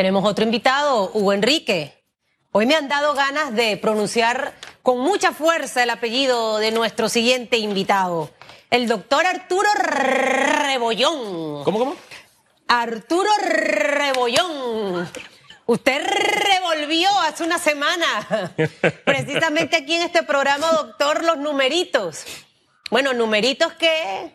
Tenemos 0.00 0.24
otro 0.24 0.46
invitado, 0.46 1.10
Hugo 1.12 1.34
Enrique. 1.34 2.02
Hoy 2.52 2.64
me 2.64 2.74
han 2.74 2.88
dado 2.88 3.12
ganas 3.12 3.52
de 3.52 3.76
pronunciar 3.76 4.54
con 4.82 4.98
mucha 4.98 5.32
fuerza 5.32 5.82
el 5.82 5.90
apellido 5.90 6.56
de 6.56 6.70
nuestro 6.70 7.10
siguiente 7.10 7.58
invitado, 7.58 8.30
el 8.70 8.88
doctor 8.88 9.26
Arturo 9.26 9.68
Rebollón. 9.74 11.64
¿Cómo, 11.64 11.78
cómo? 11.78 11.96
Arturo 12.66 13.28
Rebollón. 13.42 15.06
Usted 15.66 16.02
revolvió 16.02 17.10
hace 17.20 17.44
una 17.44 17.58
semana, 17.58 18.54
precisamente 19.04 19.76
aquí 19.76 19.96
en 19.96 20.02
este 20.04 20.22
programa, 20.22 20.66
doctor, 20.72 21.22
los 21.24 21.36
numeritos. 21.36 22.24
Bueno, 22.90 23.12
numeritos 23.12 23.74
que 23.74 24.34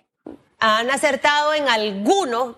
han 0.60 0.92
acertado 0.92 1.56
en 1.56 1.68
algunos, 1.70 2.56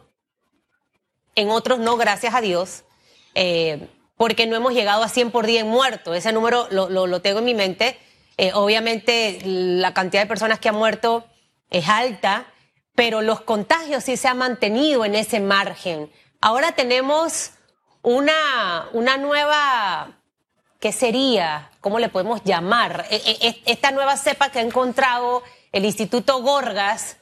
en 1.36 1.52
otros 1.52 1.80
no, 1.80 1.96
gracias 1.96 2.36
a 2.36 2.42
Dios, 2.42 2.84
eh, 3.40 3.88
porque 4.18 4.48
no 4.48 4.56
hemos 4.56 4.74
llegado 4.74 5.04
a 5.04 5.10
100 5.10 5.30
por 5.30 5.46
día 5.46 5.62
en 5.62 5.68
muertos. 5.68 6.18
Ese 6.18 6.34
número 6.34 6.68
lo, 6.72 6.90
lo, 6.90 7.22
tengo 7.22 7.38
en 7.38 7.46
mi 7.46 7.54
mente. 7.54 8.00
Eh, 8.38 8.52
obviamente 8.56 9.40
la 9.44 9.94
cantidad 9.94 10.24
de 10.24 10.28
personas 10.28 10.60
que 10.60 10.70
han 10.70 10.76
muerto 10.76 11.24
es 11.70 11.88
alta, 11.88 12.48
pero 12.96 13.22
los 13.22 13.42
contagios 13.42 14.04
sí 14.04 14.18
se 14.18 14.28
han 14.28 14.40
mantenido 14.40 15.06
en 15.06 15.14
ese 15.14 15.40
margen. 15.40 16.12
Ahora 16.42 16.72
tenemos 16.72 17.52
una, 18.02 18.90
una 18.94 19.18
nueva, 19.18 20.18
¿qué 20.80 20.92
sería? 20.92 21.70
¿Cómo 21.80 22.00
le 22.00 22.10
podemos 22.10 22.44
llamar? 22.44 23.06
E, 23.12 23.18
e, 23.18 23.48
e, 23.48 23.62
esta 23.68 23.92
nueva 23.92 24.18
cepa 24.18 24.50
que 24.50 24.58
ha 24.58 24.64
encontrado 24.64 25.44
el 25.72 25.86
Instituto 25.86 26.42
Gorgas 26.42 27.18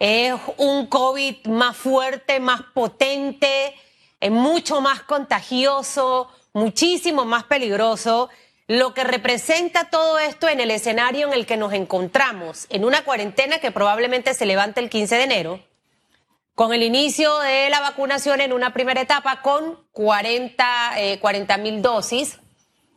es 0.00 0.34
un 0.56 0.88
COVID 0.88 1.46
más 1.46 1.76
fuerte, 1.76 2.40
más 2.40 2.62
potente, 2.74 3.76
mucho 4.28 4.82
más 4.82 5.02
contagioso, 5.02 6.28
muchísimo 6.52 7.24
más 7.24 7.44
peligroso. 7.44 8.28
Lo 8.66 8.92
que 8.92 9.04
representa 9.04 9.90
todo 9.90 10.18
esto 10.18 10.48
en 10.48 10.60
el 10.60 10.70
escenario 10.70 11.26
en 11.26 11.32
el 11.32 11.46
que 11.46 11.56
nos 11.56 11.72
encontramos, 11.72 12.66
en 12.68 12.84
una 12.84 13.02
cuarentena 13.04 13.58
que 13.58 13.70
probablemente 13.72 14.34
se 14.34 14.46
levante 14.46 14.80
el 14.80 14.90
15 14.90 15.16
de 15.16 15.22
enero, 15.22 15.60
con 16.54 16.74
el 16.74 16.82
inicio 16.82 17.38
de 17.38 17.70
la 17.70 17.80
vacunación 17.80 18.40
en 18.42 18.52
una 18.52 18.72
primera 18.74 19.00
etapa 19.00 19.40
con 19.40 19.78
40 19.92 20.92
eh, 20.98 21.18
mil 21.58 21.80
dosis 21.80 22.38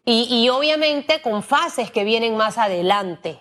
y, 0.06 0.50
obviamente 0.50 1.22
con 1.22 1.44
fases 1.44 1.90
que 1.90 2.04
vienen 2.04 2.36
más 2.36 2.58
adelante. 2.58 3.40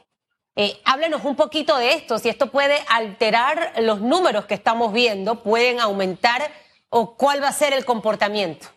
Eh, 0.54 0.80
háblenos 0.84 1.24
un 1.24 1.34
poquito 1.34 1.76
de 1.76 1.92
esto, 1.94 2.18
si 2.18 2.28
esto 2.28 2.50
puede 2.50 2.78
alterar 2.88 3.72
los 3.78 4.00
números 4.00 4.44
que 4.44 4.54
estamos 4.54 4.92
viendo, 4.92 5.42
pueden 5.42 5.80
aumentar 5.80 6.52
o 6.94 7.16
cuál 7.16 7.42
va 7.42 7.48
a 7.48 7.52
ser 7.52 7.72
el 7.72 7.86
comportamiento. 7.86 8.68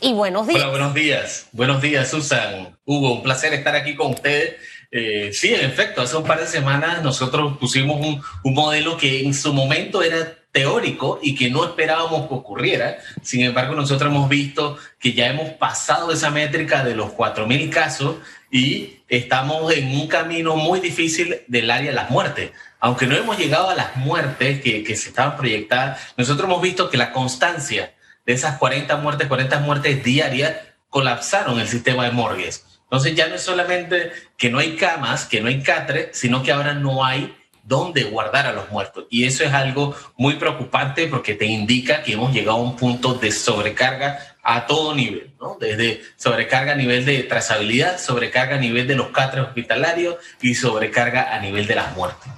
Y 0.00 0.12
buenos 0.12 0.46
días. 0.46 0.62
Hola, 0.62 0.70
buenos 0.70 0.94
días. 0.94 1.48
Buenos 1.50 1.82
días, 1.82 2.08
Susan. 2.08 2.78
Hugo, 2.84 3.14
un 3.14 3.22
placer 3.24 3.52
estar 3.52 3.74
aquí 3.74 3.96
con 3.96 4.12
ustedes. 4.12 4.54
Eh, 4.92 5.32
sí, 5.32 5.52
en 5.52 5.68
efecto, 5.68 6.00
hace 6.00 6.16
un 6.16 6.22
par 6.22 6.38
de 6.38 6.46
semanas 6.46 7.02
nosotros 7.02 7.58
pusimos 7.58 8.00
un, 8.00 8.22
un 8.44 8.54
modelo 8.54 8.96
que 8.96 9.24
en 9.24 9.34
su 9.34 9.52
momento 9.52 10.04
era 10.04 10.36
teórico 10.52 11.18
y 11.20 11.34
que 11.34 11.50
no 11.50 11.64
esperábamos 11.64 12.28
que 12.28 12.34
ocurriera. 12.34 12.98
Sin 13.22 13.40
embargo, 13.40 13.74
nosotros 13.74 14.08
hemos 14.08 14.28
visto 14.28 14.78
que 15.00 15.12
ya 15.12 15.26
hemos 15.26 15.50
pasado 15.54 16.12
esa 16.12 16.30
métrica 16.30 16.84
de 16.84 16.94
los 16.94 17.10
4.000 17.10 17.70
casos 17.70 18.16
y 18.52 19.00
estamos 19.08 19.72
en 19.72 19.90
un 19.90 20.06
camino 20.06 20.54
muy 20.54 20.78
difícil 20.78 21.40
del 21.48 21.72
área 21.72 21.90
de 21.90 21.96
las 21.96 22.10
muertes. 22.10 22.52
Aunque 22.80 23.06
no 23.06 23.16
hemos 23.16 23.38
llegado 23.38 23.70
a 23.70 23.74
las 23.74 23.96
muertes 23.96 24.60
que, 24.60 24.84
que 24.84 24.96
se 24.96 25.08
estaban 25.08 25.36
proyectadas, 25.36 26.00
nosotros 26.16 26.48
hemos 26.48 26.62
visto 26.62 26.90
que 26.90 26.96
la 26.96 27.12
constancia 27.12 27.94
de 28.24 28.32
esas 28.32 28.58
40 28.58 28.96
muertes, 28.98 29.26
40 29.26 29.58
muertes 29.60 30.04
diarias, 30.04 30.54
colapsaron 30.88 31.58
el 31.58 31.68
sistema 31.68 32.04
de 32.04 32.12
morgues. 32.12 32.64
Entonces 32.84 33.14
ya 33.14 33.28
no 33.28 33.34
es 33.34 33.42
solamente 33.42 34.12
que 34.36 34.50
no 34.50 34.58
hay 34.58 34.76
camas, 34.76 35.26
que 35.26 35.40
no 35.40 35.48
hay 35.48 35.62
catre, 35.62 36.10
sino 36.12 36.42
que 36.42 36.52
ahora 36.52 36.74
no 36.74 37.04
hay 37.04 37.34
dónde 37.62 38.04
guardar 38.04 38.46
a 38.46 38.52
los 38.52 38.70
muertos. 38.70 39.04
Y 39.10 39.24
eso 39.24 39.44
es 39.44 39.52
algo 39.52 39.94
muy 40.16 40.34
preocupante 40.34 41.06
porque 41.06 41.34
te 41.34 41.44
indica 41.44 42.02
que 42.02 42.14
hemos 42.14 42.32
llegado 42.32 42.56
a 42.56 42.62
un 42.62 42.76
punto 42.76 43.14
de 43.14 43.30
sobrecarga 43.30 44.18
a 44.42 44.64
todo 44.66 44.94
nivel, 44.94 45.34
¿no? 45.38 45.58
Desde 45.60 46.00
sobrecarga 46.16 46.72
a 46.72 46.76
nivel 46.76 47.04
de 47.04 47.24
trazabilidad, 47.24 47.98
sobrecarga 47.98 48.56
a 48.56 48.58
nivel 48.58 48.86
de 48.86 48.96
los 48.96 49.08
catres 49.08 49.44
hospitalarios 49.44 50.16
y 50.40 50.54
sobrecarga 50.54 51.34
a 51.34 51.40
nivel 51.40 51.66
de 51.66 51.74
las 51.74 51.94
muertes. 51.94 52.32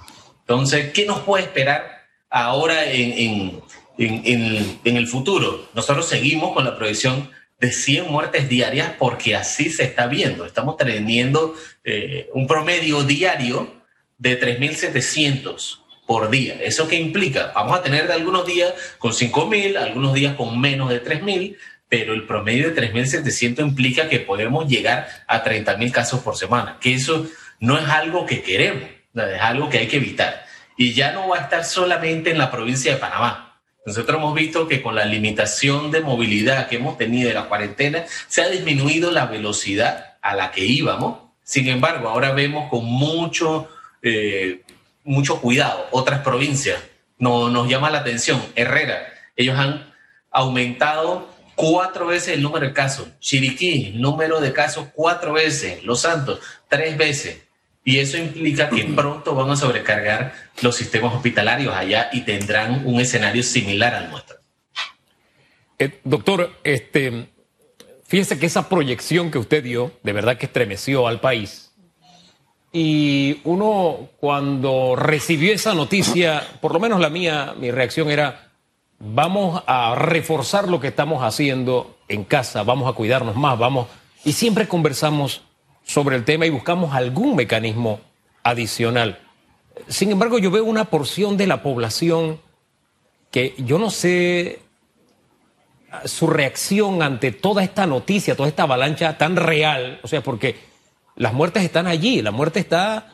Entonces, 0.51 0.91
¿qué 0.93 1.07
nos 1.07 1.21
puede 1.21 1.45
esperar 1.45 2.09
ahora 2.29 2.91
en, 2.91 3.63
en, 3.99 4.25
en, 4.25 4.81
en 4.83 4.97
el 4.97 5.07
futuro? 5.07 5.69
Nosotros 5.75 6.09
seguimos 6.09 6.55
con 6.55 6.65
la 6.65 6.77
proyección 6.77 7.31
de 7.61 7.71
100 7.71 8.11
muertes 8.11 8.49
diarias 8.49 8.95
porque 8.99 9.37
así 9.37 9.71
se 9.71 9.85
está 9.85 10.09
viendo. 10.09 10.45
Estamos 10.45 10.77
teniendo 10.77 11.55
eh, 11.85 12.29
un 12.35 12.49
promedio 12.49 13.05
diario 13.05 13.73
de 14.19 14.41
3.700 14.41 15.83
por 16.05 16.31
día. 16.31 16.59
¿Eso 16.61 16.89
qué 16.89 16.97
implica? 16.97 17.53
Vamos 17.55 17.79
a 17.79 17.83
tener 17.85 18.09
de 18.09 18.15
algunos 18.15 18.45
días 18.45 18.75
con 18.99 19.13
5.000, 19.13 19.77
algunos 19.77 20.15
días 20.15 20.35
con 20.35 20.61
menos 20.61 20.89
de 20.91 21.01
3.000, 21.01 21.57
pero 21.89 22.13
el 22.13 22.27
promedio 22.27 22.73
de 22.73 22.91
3.700 22.93 23.61
implica 23.61 24.09
que 24.09 24.19
podemos 24.19 24.67
llegar 24.69 25.07
a 25.29 25.45
30.000 25.45 25.93
casos 25.93 26.19
por 26.23 26.37
semana, 26.37 26.77
que 26.81 26.95
eso 26.95 27.29
no 27.61 27.79
es 27.79 27.89
algo 27.89 28.27
que 28.27 28.43
queremos, 28.43 28.89
es 29.15 29.41
algo 29.41 29.69
que 29.69 29.79
hay 29.79 29.89
que 29.89 29.97
evitar. 29.97 30.47
Y 30.77 30.93
ya 30.95 31.13
no 31.13 31.29
va 31.29 31.39
a 31.39 31.41
estar 31.43 31.65
solamente 31.65 32.31
en 32.31 32.39
la 32.39 32.51
provincia 32.51 32.93
de 32.93 32.99
Panamá. 32.99 33.61
Nosotros 33.85 34.19
hemos 34.19 34.35
visto 34.35 34.69
que 34.69 34.83
con 34.83 34.95
la 34.95 35.05
limitación 35.05 35.91
de 35.91 36.01
movilidad 36.01 36.69
que 36.69 36.77
hemos 36.77 36.97
tenido 36.99 37.29
de 37.29 37.35
la 37.35 37.45
cuarentena, 37.45 38.05
se 38.29 38.43
ha 38.43 38.49
disminuido 38.49 39.11
la 39.11 39.27
velocidad 39.27 40.17
a 40.23 40.35
la 40.35 40.51
que 40.51 40.65
íbamos. 40.65 41.19
Sin 41.43 41.69
embargo, 41.69 42.09
ahora 42.09 42.33
vemos 42.33 42.71
con 42.71 42.85
mucho 42.85 43.69
eh, 44.03 44.63
mucho 45.05 45.41
cuidado. 45.41 45.89
Otras 45.91 46.21
provincias 46.21 46.81
no, 47.19 47.49
nos 47.51 47.69
llama 47.69 47.91
la 47.91 47.99
atención. 47.99 48.43
Herrera, 48.55 49.07
ellos 49.37 49.59
han 49.59 49.93
aumentado 50.31 51.29
cuatro 51.55 52.07
veces 52.07 52.35
el 52.35 52.43
número 52.43 52.67
de 52.67 52.73
casos. 52.73 53.09
Chiriquí, 53.21 53.93
número 53.97 54.41
de 54.41 54.53
casos 54.53 54.89
cuatro 54.95 55.33
veces. 55.33 55.85
Los 55.85 56.01
Santos, 56.01 56.41
tres 56.69 56.97
veces. 56.97 57.43
Y 57.85 57.99
eso 57.99 58.19
implica 58.19 58.69
que 58.69 58.85
pronto 58.85 59.35
van 59.35 59.51
a 59.51 59.57
sobrecargar 59.57 60.35
los 60.61 60.77
sistemas 60.77 61.15
hospitalarios 61.15 61.75
allá 61.75 62.11
y 62.13 62.23
tendrán 62.23 62.87
un 62.87 63.01
escenario 63.01 63.43
similar 63.43 63.95
al 63.95 64.11
nuestro. 64.11 64.37
Eh, 65.79 65.99
doctor, 66.05 66.53
este, 66.63 67.29
fíjese 68.07 68.39
que 68.39 68.47
esa 68.47 68.69
proyección 68.69 69.31
que 69.31 69.39
usted 69.39 69.65
dio, 69.65 69.93
de 70.03 70.13
verdad 70.13 70.37
que 70.37 70.47
estremeció 70.47 71.09
al 71.09 71.21
país. 71.21 71.73
Y 72.73 73.41
uno 73.45 74.11
cuando 74.21 74.95
recibió 74.95 75.53
esa 75.53 75.75
noticia, 75.75 76.47
por 76.61 76.73
lo 76.73 76.81
menos 76.81 77.01
la 77.01 77.09
mía, 77.09 77.55
mi 77.59 77.71
reacción 77.71 78.11
era, 78.11 78.51
vamos 78.99 79.63
a 79.67 79.95
reforzar 79.97 80.69
lo 80.69 80.79
que 80.81 80.89
estamos 80.89 81.25
haciendo 81.25 81.99
en 82.09 82.25
casa, 82.25 82.63
vamos 82.63 82.89
a 82.89 82.95
cuidarnos 82.95 83.35
más, 83.35 83.59
vamos, 83.59 83.89
y 84.25 84.35
siempre 84.35 84.69
conversamos 84.69 85.43
sobre 85.91 86.15
el 86.15 86.25
tema 86.25 86.47
y 86.47 86.51
buscamos 86.51 86.95
algún 86.95 87.35
mecanismo 87.35 87.99
adicional. 88.45 89.19
Sin 89.89 90.13
embargo, 90.13 90.39
yo 90.39 90.53
veo 90.53 90.65
una 90.65 90.85
porción 90.85 91.37
de 91.37 91.49
la 91.49 91.65
población 91.65 92.41
que 93.33 93.57
yo 93.59 93.77
no 93.77 93.91
sé 93.91 94.61
su 96.05 96.29
reacción 96.29 97.03
ante 97.03 97.33
toda 97.33 97.65
esta 97.65 97.87
noticia, 97.87 98.37
toda 98.37 98.49
esta 98.49 98.63
avalancha 98.63 99.19
tan 99.19 99.35
real, 99.35 99.99
o 100.05 100.07
sea, 100.07 100.23
porque 100.23 100.55
las 101.17 101.33
muertes 101.33 101.65
están 101.65 101.89
allí, 101.89 102.23
la 102.23 102.31
muerte 102.31 102.61
está 102.61 103.09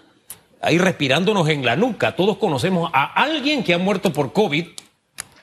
ahí 0.61 0.77
respirándonos 0.77 1.49
en 1.49 1.65
la 1.65 1.77
nuca. 1.77 2.15
Todos 2.15 2.37
conocemos 2.37 2.91
a 2.93 3.05
alguien 3.23 3.65
que 3.65 3.73
ha 3.73 3.79
muerto 3.79 4.13
por 4.13 4.35
COVID 4.35 4.67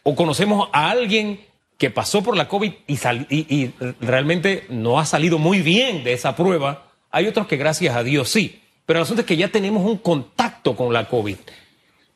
o 0.04 0.16
conocemos 0.16 0.70
a 0.72 0.92
alguien 0.92 1.42
que 1.80 1.90
pasó 1.90 2.22
por 2.22 2.38
la 2.38 2.48
COVID 2.48 2.74
y, 2.88 3.72
realmente 4.00 4.68
no 4.70 5.00
ha 5.00 5.06
salido 5.08 5.40
muy 5.40 5.64
bien 5.64 6.04
de 6.04 6.14
esa 6.14 6.36
prueba. 6.36 6.93
Hay 7.14 7.28
otros 7.28 7.46
que 7.46 7.58
gracias 7.58 7.96
a 7.96 8.04
Dios 8.04 8.28
sí, 8.28 8.60
pero 8.88 8.98
el 8.98 9.04
asunto 9.04 9.22
es 9.22 9.28
que 9.28 9.38
ya 9.38 9.48
tenemos 9.48 9.86
un 9.86 9.98
contacto 9.98 10.76
con 10.76 10.92
la 10.92 11.08
COVID. 11.08 11.38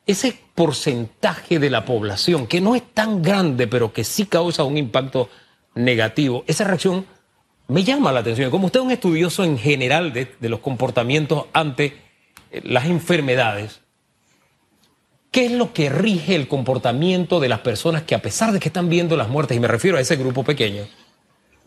Ese 0.04 0.36
porcentaje 0.56 1.60
de 1.60 1.70
la 1.70 1.84
población 1.84 2.48
que 2.48 2.60
no 2.60 2.74
es 2.74 2.82
tan 2.94 3.22
grande, 3.22 3.68
pero 3.68 3.92
que 3.92 4.02
sí 4.02 4.26
causa 4.26 4.64
un 4.64 4.76
impacto 4.76 5.30
negativo, 5.76 6.42
esa 6.48 6.64
reacción 6.64 7.06
me 7.68 7.84
llama 7.84 8.10
la 8.10 8.20
atención. 8.20 8.50
Como 8.50 8.66
usted 8.66 8.80
es 8.80 8.86
un 8.86 8.90
estudioso 8.90 9.44
en 9.44 9.56
general 9.56 10.12
de, 10.12 10.34
los 10.40 10.58
comportamientos 10.58 11.46
ante 11.52 11.96
eh, 12.50 12.60
las 12.64 12.86
enfermedades, 12.86 13.82
¿qué 15.30 15.46
es 15.46 15.52
lo 15.52 15.72
que 15.72 15.90
rige 15.90 16.34
el 16.34 16.48
comportamiento 16.48 17.38
de 17.38 17.48
las 17.48 17.60
personas 17.60 18.02
que 18.02 18.16
a 18.16 18.22
pesar 18.22 18.50
de 18.50 18.58
que 18.58 18.68
están 18.68 18.88
viendo 18.88 19.16
las 19.16 19.28
muertes, 19.28 19.56
y 19.56 19.60
me 19.60 19.68
refiero 19.68 19.96
a 19.96 20.00
ese 20.00 20.16
grupo 20.16 20.42
pequeño, 20.42 20.88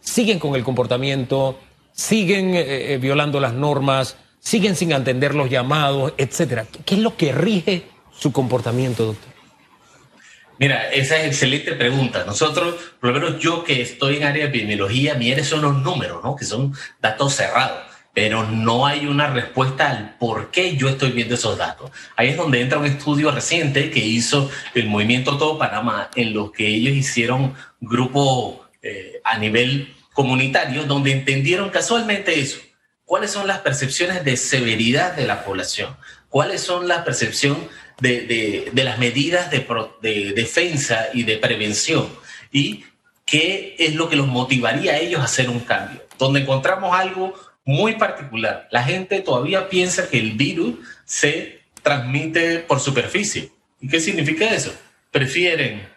siguen 0.01 0.37
con 0.37 0.55
el 0.55 0.65
comportamiento, 0.65 1.57
siguen 2.01 2.55
eh, 2.55 2.93
eh, 2.93 2.97
violando 2.97 3.39
las 3.39 3.53
normas, 3.53 4.17
siguen 4.39 4.75
sin 4.75 4.91
atender 4.93 5.35
los 5.35 5.49
llamados, 5.49 6.13
etcétera? 6.17 6.65
¿Qué 6.85 6.95
es 6.95 7.01
lo 7.01 7.15
que 7.15 7.31
rige 7.31 7.83
su 8.11 8.31
comportamiento, 8.31 9.05
doctor? 9.05 9.31
Mira, 10.57 10.89
esa 10.91 11.17
es 11.17 11.27
excelente 11.27 11.73
pregunta. 11.73 12.23
Nosotros, 12.25 12.75
por 12.99 13.11
lo 13.11 13.19
menos 13.19 13.39
yo 13.39 13.63
que 13.63 13.81
estoy 13.81 14.17
en 14.17 14.23
área 14.25 14.43
de 14.43 14.49
epidemiología, 14.49 15.15
mi 15.15 15.33
son 15.43 15.61
los 15.61 15.77
números, 15.77 16.23
¿no? 16.23 16.35
Que 16.35 16.45
son 16.45 16.75
datos 17.01 17.33
cerrados, 17.33 17.79
pero 18.13 18.43
no 18.43 18.85
hay 18.85 19.07
una 19.07 19.27
respuesta 19.27 19.89
al 19.89 20.17
por 20.19 20.51
qué 20.51 20.75
yo 20.75 20.89
estoy 20.89 21.11
viendo 21.11 21.33
esos 21.33 21.57
datos. 21.57 21.89
Ahí 22.15 22.29
es 22.29 22.37
donde 22.37 22.61
entra 22.61 22.77
un 22.77 22.85
estudio 22.85 23.31
reciente 23.31 23.89
que 23.89 23.99
hizo 23.99 24.51
el 24.75 24.87
Movimiento 24.87 25.37
Todo 25.37 25.57
Panamá, 25.57 26.11
en 26.15 26.33
los 26.33 26.51
que 26.51 26.67
ellos 26.67 26.93
hicieron 26.93 27.55
grupo 27.79 28.65
eh, 28.83 29.19
a 29.23 29.37
nivel 29.39 29.95
comunitario, 30.13 30.83
donde 30.83 31.11
entendieron 31.11 31.69
casualmente 31.69 32.39
eso. 32.39 32.59
¿Cuáles 33.05 33.31
son 33.31 33.47
las 33.47 33.59
percepciones 33.59 34.23
de 34.23 34.37
severidad 34.37 35.15
de 35.15 35.25
la 35.25 35.43
población? 35.43 35.95
¿Cuáles 36.29 36.61
son 36.61 36.87
las 36.87 37.03
percepciones 37.03 37.67
de, 38.01 38.71
las 38.73 38.97
medidas 38.99 39.49
de, 39.51 40.33
defensa 40.35 41.07
y 41.13 41.23
de 41.23 41.37
prevención 41.37 42.09
y 42.51 42.83
qué 43.25 43.75
es 43.79 43.95
lo 43.95 44.09
que 44.09 44.15
los 44.15 44.27
motivaría 44.27 44.93
a 44.93 44.97
ellos 44.97 45.21
a 45.21 45.25
hacer 45.25 45.49
un 45.49 45.61
cambio. 45.61 46.03
Donde 46.17 46.41
encontramos 46.41 46.97
algo 46.97 47.33
muy 47.63 47.95
particular. 47.95 48.67
La 48.71 48.83
gente 48.83 49.21
todavía 49.21 49.69
piensa 49.69 50.09
que 50.09 50.19
el 50.19 50.33
virus 50.33 50.75
se 51.05 51.61
transmite 51.83 52.59
por 52.59 52.79
superficie. 52.79 53.51
¿Y 53.79 53.87
qué 53.87 53.99
significa 53.99 54.53
eso? 54.53 54.73
Prefieren 55.11 55.87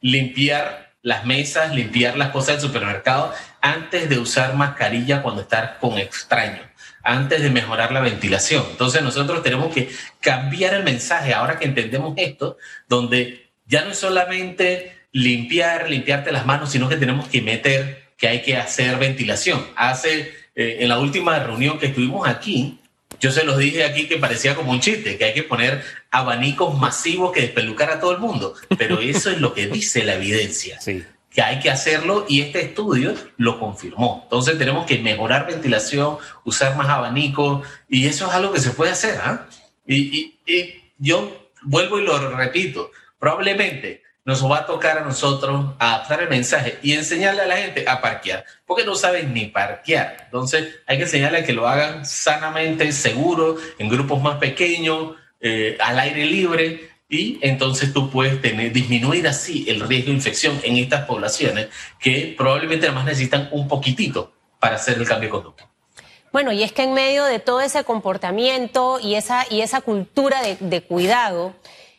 limpiar 0.00 0.85
las 1.06 1.24
mesas, 1.24 1.72
limpiar 1.72 2.16
las 2.16 2.30
cosas 2.30 2.56
del 2.56 2.62
supermercado 2.62 3.32
antes 3.60 4.08
de 4.08 4.18
usar 4.18 4.56
mascarilla 4.56 5.22
cuando 5.22 5.42
estar 5.42 5.78
con 5.78 5.98
extraños 5.98 6.66
antes 7.04 7.40
de 7.42 7.50
mejorar 7.50 7.92
la 7.92 8.00
ventilación. 8.00 8.64
Entonces 8.72 9.02
nosotros 9.02 9.40
tenemos 9.44 9.72
que 9.72 9.88
cambiar 10.18 10.74
el 10.74 10.82
mensaje 10.82 11.32
ahora 11.32 11.60
que 11.60 11.66
entendemos 11.66 12.14
esto, 12.16 12.56
donde 12.88 13.50
ya 13.66 13.84
no 13.84 13.92
es 13.92 13.98
solamente 13.98 14.98
limpiar, 15.12 15.88
limpiarte 15.88 16.32
las 16.32 16.44
manos, 16.44 16.72
sino 16.72 16.88
que 16.88 16.96
tenemos 16.96 17.28
que 17.28 17.40
meter 17.40 18.10
que 18.16 18.26
hay 18.26 18.42
que 18.42 18.56
hacer 18.56 18.98
ventilación. 18.98 19.64
Hace, 19.76 20.34
eh, 20.56 20.78
en 20.80 20.88
la 20.88 20.98
última 20.98 21.38
reunión 21.38 21.78
que 21.78 21.86
estuvimos 21.86 22.28
aquí, 22.28 22.80
yo 23.20 23.30
se 23.32 23.44
los 23.44 23.58
dije 23.58 23.84
aquí 23.84 24.06
que 24.06 24.16
parecía 24.16 24.54
como 24.54 24.72
un 24.72 24.80
chiste, 24.80 25.16
que 25.16 25.24
hay 25.24 25.34
que 25.34 25.42
poner 25.42 25.82
abanicos 26.10 26.78
masivos 26.78 27.32
que 27.32 27.42
despelucar 27.42 27.90
a 27.90 28.00
todo 28.00 28.12
el 28.12 28.18
mundo, 28.18 28.54
pero 28.78 29.00
eso 29.00 29.30
es 29.30 29.40
lo 29.40 29.54
que 29.54 29.66
dice 29.66 30.04
la 30.04 30.14
evidencia. 30.14 30.80
Sí 30.80 31.04
que 31.36 31.42
hay 31.42 31.60
que 31.60 31.70
hacerlo 31.70 32.24
y 32.30 32.40
este 32.40 32.62
estudio 32.62 33.14
lo 33.36 33.60
confirmó. 33.60 34.22
Entonces 34.22 34.56
tenemos 34.56 34.86
que 34.86 34.96
mejorar 35.00 35.46
ventilación, 35.46 36.16
usar 36.44 36.74
más 36.76 36.88
abanico 36.88 37.62
y 37.90 38.06
eso 38.06 38.26
es 38.26 38.32
algo 38.32 38.54
que 38.54 38.60
se 38.60 38.70
puede 38.70 38.92
hacer. 38.92 39.20
¿ah? 39.22 39.46
Y, 39.86 40.32
yo 40.98 41.50
vuelvo 41.60 41.98
y 41.98 42.04
lo 42.04 42.34
repito, 42.34 42.90
probablemente 43.18 44.02
nos 44.26 44.44
va 44.44 44.58
a 44.58 44.66
tocar 44.66 44.98
a 44.98 45.04
nosotros 45.04 45.74
adaptar 45.78 46.20
el 46.22 46.28
mensaje 46.28 46.78
y 46.82 46.92
enseñarle 46.92 47.40
a 47.40 47.46
la 47.46 47.56
gente 47.56 47.88
a 47.88 48.02
parquear, 48.02 48.44
porque 48.66 48.84
no 48.84 48.94
saben 48.94 49.32
ni 49.32 49.46
parquear. 49.46 50.24
Entonces 50.26 50.80
hay 50.86 50.98
que 50.98 51.04
enseñarle 51.04 51.38
a 51.38 51.44
que 51.44 51.54
lo 51.54 51.66
hagan 51.66 52.04
sanamente, 52.04 52.92
seguro, 52.92 53.56
en 53.78 53.88
grupos 53.88 54.20
más 54.20 54.36
pequeños, 54.36 55.14
eh, 55.40 55.78
al 55.80 55.98
aire 55.98 56.26
libre 56.26 56.90
y 57.08 57.38
entonces 57.40 57.92
tú 57.92 58.10
puedes 58.10 58.42
tener, 58.42 58.72
disminuir 58.72 59.28
así 59.28 59.64
el 59.68 59.80
riesgo 59.80 60.10
de 60.10 60.16
infección 60.16 60.60
en 60.64 60.76
estas 60.76 61.06
poblaciones 61.06 61.68
que 62.00 62.34
probablemente 62.36 62.86
además 62.86 63.04
necesitan 63.04 63.48
un 63.52 63.68
poquitito 63.68 64.32
para 64.58 64.76
hacer 64.76 64.98
el 64.98 65.06
cambio 65.06 65.28
de 65.28 65.30
conducta. 65.30 65.68
Bueno, 66.32 66.52
y 66.52 66.62
es 66.62 66.72
que 66.72 66.82
en 66.82 66.92
medio 66.92 67.24
de 67.24 67.38
todo 67.38 67.60
ese 67.60 67.84
comportamiento 67.84 68.98
y 69.00 69.14
esa, 69.14 69.46
y 69.48 69.60
esa 69.60 69.80
cultura 69.80 70.40
de, 70.42 70.82
cuidado, 70.82 71.54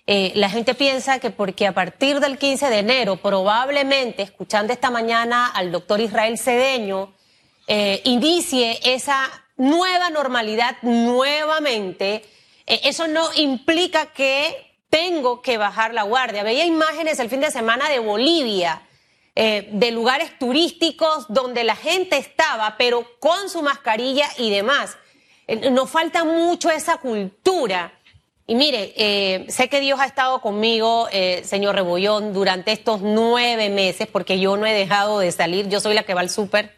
eh, 0.10 0.32
la 0.36 0.50
gente 0.50 0.74
piensa 0.74 1.20
que 1.20 1.32
porque 1.32 1.68
a 1.68 1.74
partir 1.74 2.22
del 2.22 2.38
15 2.38 2.70
de 2.70 2.80
enero, 2.80 3.18
probablemente, 3.18 4.24
escuchando 4.24 4.72
esta 4.72 4.90
mañana 4.90 5.48
al 5.48 5.70
doctor 5.70 6.00
Israel 6.00 6.38
Cedeño, 6.38 7.14
eh, 7.68 8.02
inicie 8.06 8.80
esa 8.86 9.30
nueva 9.58 10.10
normalidad 10.10 10.78
nuevamente, 10.82 12.24
eh, 12.66 12.80
eso 12.86 13.10
no 13.10 13.28
implica 13.36 14.14
que 14.14 14.78
tengo 14.90 15.42
que 15.42 15.58
bajar 15.58 15.94
la 15.94 16.04
guardia. 16.04 16.44
Veía 16.44 16.64
imágenes 16.64 17.20
el 17.20 17.30
fin 17.30 17.42
de 17.42 17.52
semana 17.52 17.90
de 17.90 18.00
Bolivia, 18.00 18.84
de 19.36 19.92
lugares 19.92 20.40
turísticos 20.40 21.28
donde 21.30 21.64
la 21.64 21.76
gente 21.76 22.18
estaba, 22.18 22.76
pero 22.76 23.06
con 23.20 23.50
su 23.50 23.62
mascarilla 23.62 24.28
y 24.40 24.50
demás. 24.50 24.98
Nos 25.70 25.92
falta 25.92 26.24
mucho 26.24 26.72
esa 26.72 26.98
cultura. 26.98 27.97
Y 28.48 28.56
mire, 28.56 28.94
eh, 28.96 29.46
sé 29.50 29.68
que 29.68 29.82
Dios 29.82 30.00
ha 30.00 30.06
estado 30.06 30.40
conmigo, 30.42 31.08
señor 31.44 31.76
Rebollón, 31.76 32.34
durante 32.34 32.72
estos 32.72 33.02
nueve 33.02 33.70
meses, 33.70 34.08
porque 34.08 34.40
yo 34.40 34.56
no 34.56 34.66
he 34.66 34.74
dejado 34.74 35.20
de 35.20 35.32
salir. 35.32 35.68
Yo 35.68 35.82
soy 35.82 35.94
la 35.94 36.04
que 36.04 36.14
va 36.14 36.22
al 36.22 36.30
súper, 36.30 36.78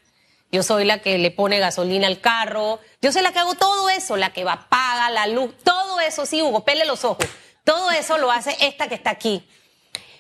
yo 0.52 0.64
soy 0.64 0.84
la 0.84 1.00
que 1.00 1.20
le 1.20 1.30
pone 1.30 1.60
gasolina 1.60 2.08
al 2.08 2.20
carro, 2.22 2.80
yo 3.02 3.12
soy 3.12 3.22
la 3.22 3.32
que 3.32 3.40
hago 3.40 3.54
todo 3.54 3.90
eso, 3.90 4.18
la 4.18 4.34
que 4.34 4.44
va, 4.44 4.68
paga 4.68 5.12
la 5.12 5.28
luz, 5.28 5.54
todo 5.64 6.00
eso, 6.00 6.26
sí, 6.26 6.42
Hugo, 6.42 6.66
pele 6.66 6.86
los 6.86 7.06
ojos. 7.06 7.26
Todo 7.64 7.92
eso 7.92 8.18
lo 8.18 8.32
hace 8.32 8.56
esta 8.62 8.88
que 8.88 8.96
está 8.96 9.12
aquí. 9.12 9.48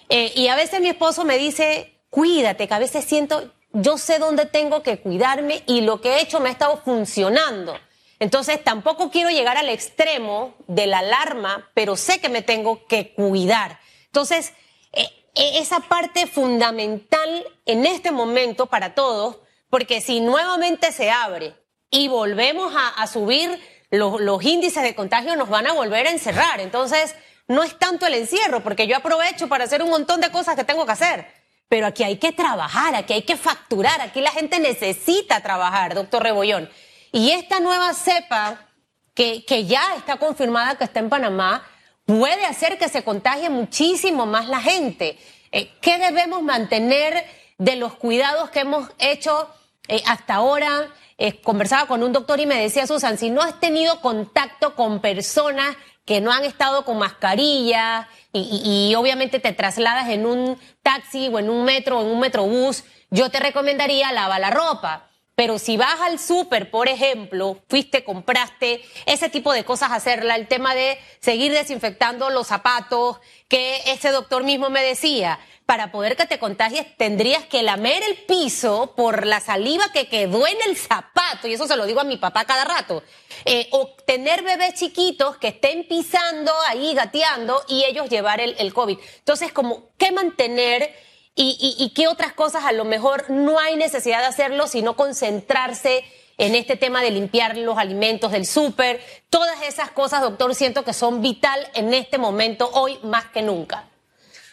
Eh, 0.07 0.31
y 0.35 0.49
a 0.49 0.55
veces 0.55 0.81
mi 0.81 0.89
esposo 0.89 1.25
me 1.25 1.39
dice, 1.39 1.99
cuídate, 2.11 2.67
que 2.67 2.73
a 2.75 2.79
veces 2.79 3.05
siento, 3.05 3.51
yo 3.73 3.97
sé 3.97 4.19
dónde 4.19 4.45
tengo 4.45 4.83
que 4.83 4.99
cuidarme 4.99 5.63
y 5.65 5.81
lo 5.81 5.99
que 5.99 6.15
he 6.17 6.21
hecho 6.21 6.39
me 6.39 6.49
ha 6.49 6.51
estado 6.51 6.77
funcionando. 6.77 7.75
Entonces 8.19 8.61
tampoco 8.63 9.09
quiero 9.11 9.29
llegar 9.29 9.57
al 9.57 9.69
extremo 9.69 10.55
de 10.67 10.87
la 10.87 10.99
alarma, 10.99 11.69
pero 11.73 11.95
sé 11.95 12.19
que 12.19 12.29
me 12.29 12.41
tengo 12.41 12.85
que 12.85 13.13
cuidar. 13.13 13.79
Entonces, 14.07 14.53
eh, 14.91 15.07
eh, 15.35 15.59
esa 15.59 15.79
parte 15.79 16.27
fundamental 16.27 17.45
en 17.65 17.85
este 17.85 18.11
momento 18.11 18.65
para 18.65 18.93
todos, 18.93 19.37
porque 19.69 20.01
si 20.01 20.19
nuevamente 20.19 20.91
se 20.91 21.11
abre 21.11 21.55
y 21.89 22.09
volvemos 22.09 22.73
a, 22.75 23.07
subir 23.07 23.57
los, 23.89 24.19
los 24.19 24.43
índices 24.43 24.83
de 24.83 24.95
contagio, 24.95 25.35
nos 25.35 25.49
van 25.49 25.67
a 25.67 25.73
volver 25.73 26.07
a 26.07 26.11
encerrar. 26.11 26.59
Entonces, 26.59 27.15
no 27.47 27.63
es 27.63 27.79
tanto 27.79 28.05
el 28.05 28.15
encierro, 28.15 28.61
porque 28.61 28.85
yo 28.85 28.97
aprovecho 28.97 29.47
para 29.47 29.63
hacer 29.63 29.81
un 29.81 29.89
montón 29.89 30.19
de 30.21 30.29
cosas 30.29 30.55
que 30.55 30.63
tengo 30.63 30.85
que 30.85 30.91
hacer. 30.91 31.27
Pero 31.69 31.87
aquí 31.87 32.03
hay 32.03 32.17
que 32.17 32.31
trabajar, 32.31 32.95
aquí 32.95 33.13
hay 33.13 33.21
que 33.21 33.37
facturar, 33.37 34.01
aquí 34.01 34.21
la 34.21 34.31
gente 34.31 34.59
necesita 34.59 35.41
trabajar, 35.41 35.93
doctor 35.93 36.21
Rebollón. 36.21 36.69
Y 37.11 37.31
esta 37.31 37.59
nueva 37.59 37.93
cepa, 37.93 38.67
que, 39.13 39.43
que 39.45 39.65
ya 39.65 39.95
está 39.95 40.17
confirmada 40.17 40.75
que 40.75 40.83
está 40.83 40.99
en 40.99 41.09
Panamá, 41.09 41.63
puede 42.05 42.45
hacer 42.45 42.77
que 42.77 42.89
se 42.89 43.03
contagie 43.03 43.49
muchísimo 43.49 44.25
más 44.25 44.47
la 44.47 44.59
gente. 44.59 45.17
Eh, 45.51 45.71
¿Qué 45.81 45.97
debemos 45.97 46.41
mantener 46.41 47.25
de 47.57 47.75
los 47.75 47.95
cuidados 47.95 48.49
que 48.49 48.61
hemos 48.61 48.89
hecho 48.99 49.49
eh, 49.87 50.01
hasta 50.05 50.35
ahora? 50.35 50.87
Eh, 51.17 51.41
conversaba 51.41 51.87
con 51.87 52.01
un 52.01 52.13
doctor 52.13 52.39
y 52.39 52.45
me 52.45 52.61
decía, 52.61 52.87
Susan, 52.87 53.17
si 53.17 53.29
no 53.29 53.41
has 53.41 53.59
tenido 53.59 53.99
contacto 54.01 54.75
con 54.75 55.01
personas 55.01 55.75
que 56.05 56.21
no 56.21 56.31
han 56.31 56.45
estado 56.45 56.85
con 56.85 56.97
mascarilla 56.97 58.07
y, 58.31 58.93
obviamente 58.95 59.39
te 59.39 59.53
trasladas 59.53 60.09
en 60.09 60.25
un 60.25 60.57
taxi 60.81 61.27
o 61.27 61.37
en 61.37 61.49
un 61.49 61.65
metro 61.65 61.99
o 61.99 62.01
en 62.01 62.07
un 62.07 62.19
metrobús, 62.19 62.83
yo 63.11 63.29
te 63.29 63.39
recomendaría 63.39 64.11
lava 64.11 64.39
la 64.39 64.49
ropa. 64.49 65.08
Pero 65.39 65.57
si 65.57 65.77
vas 65.77 66.01
al 66.01 66.19
súper, 66.19 66.69
por 66.69 66.89
ejemplo, 66.89 67.61
fuiste, 67.69 68.03
compraste 68.03 68.81
ese 69.05 69.29
tipo 69.29 69.53
de 69.53 69.63
cosas, 69.63 69.89
hacerla, 69.93 70.35
el 70.35 70.49
tema 70.49 70.75
de 70.75 70.99
seguir 71.21 71.53
desinfectando 71.53 72.29
los 72.29 72.47
zapatos, 72.47 73.21
que 73.47 73.77
ese 73.85 74.11
doctor 74.11 74.43
mismo 74.43 74.69
me 74.69 74.83
decía, 74.83 75.39
para 75.65 75.93
poder 75.93 76.17
que 76.17 76.25
te 76.25 76.39
contagies 76.39 76.85
tendrías 76.97 77.45
que 77.45 77.63
lamer 77.63 78.03
el 78.03 78.17
piso 78.25 78.93
por 78.97 79.25
la 79.25 79.39
saliva 79.39 79.93
que 79.93 80.09
quedó 80.09 80.45
en 80.45 80.57
el 80.67 80.75
zapato, 80.75 81.47
y 81.47 81.53
eso 81.53 81.67
se 81.67 81.77
lo 81.77 81.85
digo 81.85 82.01
a 82.01 82.03
mi 82.03 82.17
papá 82.17 82.43
cada 82.43 82.65
rato, 82.65 83.01
eh, 83.45 83.69
o 83.71 83.95
tener 84.05 84.43
bebés 84.43 84.73
chiquitos 84.73 85.37
que 85.37 85.47
estén 85.47 85.87
pisando 85.87 86.51
ahí, 86.67 86.93
gateando, 86.93 87.63
y 87.69 87.85
ellos 87.85 88.09
llevar 88.09 88.41
el, 88.41 88.73
COVID. 88.73 88.97
Entonces, 89.19 89.53
como, 89.53 89.91
¿qué 89.97 90.11
mantener? 90.11 91.07
Y, 91.35 91.75
y, 91.79 91.89
qué 91.91 92.09
otras 92.09 92.33
cosas 92.33 92.65
a 92.65 92.73
lo 92.73 92.83
mejor 92.83 93.29
no 93.29 93.59
hay 93.59 93.77
necesidad 93.77 94.19
de 94.19 94.25
hacerlo, 94.25 94.67
sino 94.67 94.97
concentrarse 94.97 96.03
en 96.37 96.55
este 96.55 96.75
tema 96.75 97.01
de 97.01 97.11
limpiar 97.11 97.57
los 97.57 97.77
alimentos 97.77 98.31
del 98.31 98.45
súper. 98.45 98.99
Todas 99.29 99.61
esas 99.63 99.91
cosas, 99.91 100.21
doctor, 100.21 100.53
siento 100.53 100.83
que 100.83 100.93
son 100.93 101.21
vital 101.21 101.59
en 101.75 101.93
este 101.93 102.17
momento, 102.17 102.69
hoy 102.73 102.97
más 103.03 103.25
que 103.25 103.41
nunca. 103.41 103.85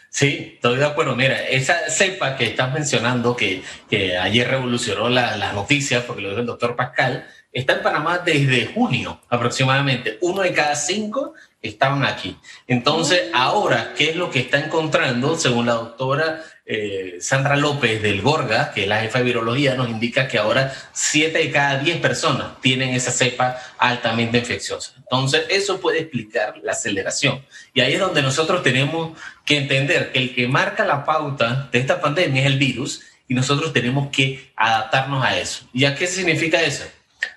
Sí, 0.09 0.53
estoy 0.55 0.77
de 0.77 0.85
acuerdo. 0.85 1.15
Mira, 1.15 1.41
esa 1.47 1.89
cepa 1.89 2.35
que 2.37 2.45
estás 2.45 2.73
mencionando, 2.73 3.35
que, 3.35 3.63
que 3.89 4.17
ayer 4.17 4.47
revolucionó 4.47 5.09
las 5.09 5.37
la 5.37 5.53
noticias, 5.53 6.03
porque 6.03 6.21
lo 6.21 6.29
dijo 6.29 6.41
el 6.41 6.47
doctor 6.47 6.75
Pascal, 6.75 7.27
está 7.51 7.73
en 7.73 7.83
Panamá 7.83 8.19
desde 8.19 8.67
junio 8.67 9.21
aproximadamente. 9.29 10.17
Uno 10.21 10.41
de 10.41 10.53
cada 10.53 10.75
cinco 10.75 11.33
estaban 11.61 12.03
aquí. 12.03 12.37
Entonces, 12.67 13.29
ahora, 13.33 13.93
¿qué 13.95 14.11
es 14.11 14.15
lo 14.15 14.29
que 14.29 14.39
está 14.39 14.59
encontrando, 14.59 15.37
según 15.37 15.65
la 15.65 15.73
doctora 15.73 16.43
eh, 16.69 17.19
Sandra 17.21 17.55
López 17.55 18.01
del 18.01 18.21
Gorga, 18.21 18.73
que 18.73 18.83
es 18.83 18.87
la 18.89 18.99
jefa 18.99 19.19
de 19.19 19.23
virología, 19.23 19.75
nos 19.75 19.89
indica 19.89 20.27
que 20.27 20.37
ahora 20.37 20.73
7 20.91 21.37
de 21.37 21.49
cada 21.49 21.79
10 21.79 21.99
personas 21.99 22.59
tienen 22.61 22.89
esa 22.89 23.11
cepa 23.11 23.57
altamente 23.77 24.39
infecciosa. 24.39 24.91
Entonces, 24.97 25.45
eso 25.49 25.79
puede 25.79 26.01
explicar 26.01 26.55
la 26.63 26.73
aceleración. 26.73 27.45
Y 27.73 27.79
ahí 27.79 27.93
es 27.93 27.99
donde 28.01 28.21
nosotros 28.21 28.63
tenemos 28.63 29.17
que 29.45 29.59
entender 29.59 30.11
que 30.11 30.19
el 30.19 30.35
que 30.35 30.49
marca 30.49 30.85
la 30.85 31.05
pauta 31.05 31.69
de 31.71 31.79
esta 31.79 32.01
pandemia 32.01 32.41
es 32.41 32.47
el 32.47 32.59
virus 32.59 33.01
y 33.29 33.33
nosotros 33.33 33.71
tenemos 33.71 34.09
que 34.09 34.51
adaptarnos 34.57 35.23
a 35.23 35.39
eso. 35.39 35.65
¿Y 35.71 35.85
a 35.85 35.95
qué 35.95 36.05
significa 36.05 36.61
eso? 36.61 36.83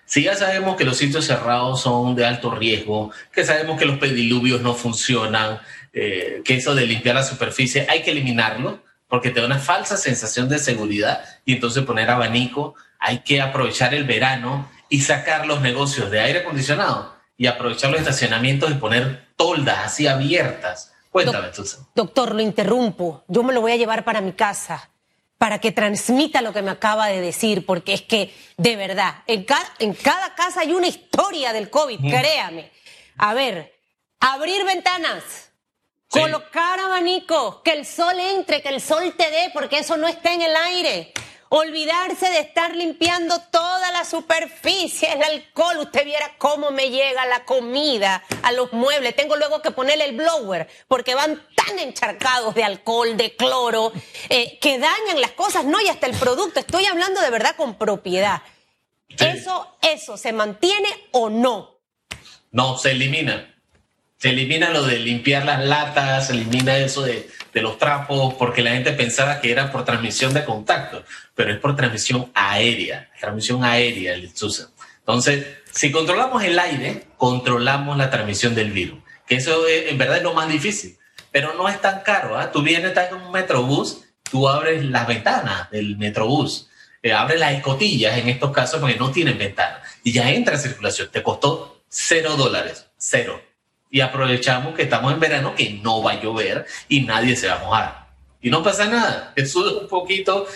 Si 0.07 0.25
ya 0.25 0.35
sabemos 0.35 0.77
que 0.77 0.85
los 0.85 0.97
sitios 0.97 1.25
cerrados 1.25 1.83
son 1.83 2.17
de 2.17 2.27
alto 2.27 2.51
riesgo, 2.51 3.13
que 3.33 3.45
sabemos 3.45 3.79
que 3.79 3.87
los 3.87 3.99
pediluvios 3.99 4.61
no 4.61 4.75
funcionan, 4.75 5.61
eh, 5.93 6.43
que 6.45 6.55
eso 6.55 6.75
de 6.75 6.85
limpiar 6.87 7.15
la 7.15 7.23
superficie 7.23 7.87
hay 7.89 8.03
que 8.03 8.11
eliminarlo 8.11 8.90
porque 9.11 9.31
te 9.31 9.41
da 9.41 9.47
una 9.47 9.59
falsa 9.59 9.99
sensación 9.99 10.49
de 10.49 10.59
seguridad 10.59 11.23
y 11.45 11.53
entonces 11.55 11.85
poner 11.85 12.09
abanico, 12.09 12.75
hay 12.99 13.19
que 13.19 13.43
aprovechar 13.43 13.93
el 13.93 14.05
verano 14.05 14.71
y 14.89 15.01
sacar 15.01 15.47
los 15.47 15.61
negocios 15.61 16.11
de 16.11 16.21
aire 16.21 16.39
acondicionado 16.41 17.15
y 17.37 17.47
aprovechar 17.47 17.91
los 17.91 18.01
estacionamientos 18.01 18.71
y 18.71 18.75
poner 18.75 19.27
toldas 19.37 19.81
así 19.85 20.07
abiertas. 20.07 20.93
Cuéntame, 21.11 21.53
Susan. 21.53 21.87
Doctor, 21.95 22.35
lo 22.35 22.41
interrumpo. 22.41 23.25
Yo 23.27 23.43
me 23.43 23.53
lo 23.53 23.61
voy 23.61 23.73
a 23.73 23.77
llevar 23.77 24.05
para 24.05 24.21
mi 24.21 24.33
casa 24.33 24.91
para 25.39 25.59
que 25.59 25.73
transmita 25.73 26.43
lo 26.43 26.53
que 26.53 26.63
me 26.63 26.71
acaba 26.71 27.09
de 27.09 27.21
decir, 27.21 27.65
porque 27.65 27.95
es 27.95 28.03
que, 28.03 28.33
de 28.59 28.77
verdad, 28.77 29.23
en 29.27 29.45
cada, 29.45 29.65
en 29.79 29.95
cada 29.95 30.35
casa 30.35 30.61
hay 30.61 30.73
una 30.73 30.87
historia 30.87 31.53
del 31.53 31.71
COVID, 31.71 31.99
créame. 31.99 32.71
A 33.17 33.33
ver, 33.33 33.75
abrir 34.21 34.65
ventanas, 34.67 35.50
Colocar 36.11 36.81
abanico, 36.81 37.63
que 37.63 37.71
el 37.71 37.87
sol 37.87 38.19
entre, 38.19 38.61
que 38.63 38.69
el 38.71 38.81
sol 38.81 39.15
te 39.17 39.31
dé, 39.31 39.51
porque 39.55 39.79
eso 39.79 39.97
no 39.97 40.09
está 40.09 40.33
en 40.33 40.43
el 40.43 40.57
aire. 40.57 41.13
Olvidarse 41.51 42.29
de 42.31 42.41
estar 42.41 42.75
limpiando 42.75 43.41
toda 43.53 43.93
la 43.93 44.05
superficie, 44.05 45.13
el 45.13 45.23
alcohol. 45.23 45.79
Usted 45.79 46.05
viera 46.05 46.33
cómo 46.37 46.73
me 46.73 46.91
llega 46.91 47.27
la 47.27 47.45
comida 47.45 48.25
a 48.43 48.51
los 48.51 48.73
muebles. 48.73 49.15
Tengo 49.15 49.37
luego 49.37 49.63
que 49.63 49.71
ponerle 49.71 50.07
el 50.07 50.17
blower 50.17 50.69
porque 50.89 51.15
van 51.15 51.41
tan 51.55 51.79
encharcados 51.79 52.57
de 52.57 52.65
alcohol, 52.65 53.17
de 53.17 53.37
cloro, 53.37 53.93
eh, 54.29 54.59
que 54.61 54.81
dañan 54.81 55.21
las 55.21 55.33
cosas, 55.33 55.65
no 55.65 55.81
y 55.81 55.87
hasta 55.87 56.09
el 56.09 56.17
producto. 56.17 56.59
Estoy 56.59 56.87
hablando 56.87 57.21
de 57.21 57.31
verdad 57.31 57.55
con 57.55 57.77
propiedad. 57.77 58.43
¿Eso, 59.09 59.77
¿Eso 59.81 60.17
se 60.17 60.33
mantiene 60.33 60.89
o 61.13 61.31
no? 61.31 61.79
No, 62.51 62.77
se 62.79 62.91
elimina 62.91 63.60
se 64.21 64.29
elimina 64.29 64.69
lo 64.69 64.83
de 64.83 64.99
limpiar 64.99 65.47
las 65.47 65.65
latas, 65.65 66.27
se 66.27 66.35
elimina 66.35 66.77
eso 66.77 67.03
de, 67.03 67.31
los 67.55 67.79
trapos, 67.79 68.35
porque 68.35 68.63
la 68.63 68.73
gente 68.73 68.93
pensaba 68.93 69.41
que 69.41 69.51
era 69.51 69.73
por 69.73 69.87
transmisión 69.87 70.35
de 70.35 70.45
contacto, 70.45 71.03
pero 71.35 71.53
es 71.53 71.59
por 71.59 71.75
transmisión 71.75 72.31
aérea, 72.35 73.11
transmisión 73.19 73.65
aérea, 73.65 74.13
el 74.13 74.31
Entonces, 74.99 75.47
si 75.73 75.91
controlamos 75.91 76.45
el 76.45 76.59
aire, 76.59 77.07
controlamos 77.17 77.97
la 77.97 78.11
transmisión 78.11 78.55
del 78.55 78.73
virus, 78.73 79.01
que 79.27 79.37
eso 79.37 79.67
en 79.67 79.97
verdad 79.97 80.19
es 80.19 80.23
lo 80.23 80.35
más 80.35 80.51
difícil, 80.51 80.99
pero 81.33 81.55
no 81.55 81.67
es 81.69 81.81
tan 81.81 82.01
caro. 82.01 82.39
¿ah? 82.39 82.53
Tú 82.53 82.63
vienes, 82.63 82.91
estás 82.91 83.11
en 83.11 83.17
un 83.17 83.33
metrobús, 83.33 84.05
tú 84.31 84.49
abres 84.49 84.85
las 84.85 85.07
ventanas 85.07 85.71
del 85.71 85.97
metrobús, 85.97 86.69
eh, 87.03 87.15
abres 87.15 87.41
las 87.41 87.55
escotillas 87.55 88.19
en 88.19 88.29
estos 88.29 88.51
casos 88.53 88.81
porque 88.81 88.97
no 88.97 89.11
tienen 89.11 89.39
ventanas 89.39 89.81
y 90.05 90.13
ya 90.13 90.31
entra 90.31 90.57
en 90.57 90.61
circulación. 90.61 91.09
Te 91.11 91.23
costó 91.23 91.83
cero 91.89 92.37
dólares, 92.37 92.87
cero 92.99 93.50
y 93.91 94.01
aprovechamos 94.01 94.75
que 94.75 94.83
estamos 94.83 95.13
en 95.13 95.21
verano, 95.21 95.55
que 95.55 95.81
no 95.83 96.03
va 96.03 96.13
a 96.13 96.23
llover 96.23 96.67
y 96.89 97.03
nadie 97.03 97.37
se 97.37 97.49
va 97.49 97.57
a 97.57 97.65
mojar. 97.65 98.07
Y 98.41 98.51
no 98.51 98.63
pasa 98.63 98.87
nada. 98.87 99.33
Eso 99.37 99.67
es 99.67 99.83
un 99.83 99.89
poquito. 99.89 100.47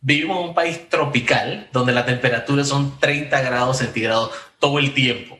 Vivimos 0.00 0.38
en 0.38 0.48
un 0.50 0.54
país 0.54 0.88
tropical 0.88 1.68
donde 1.72 1.92
la 1.92 2.04
temperatura 2.04 2.62
son 2.62 3.00
30 3.00 3.40
grados 3.40 3.78
centígrados 3.78 4.30
todo 4.58 4.78
el 4.78 4.92
tiempo. 4.92 5.38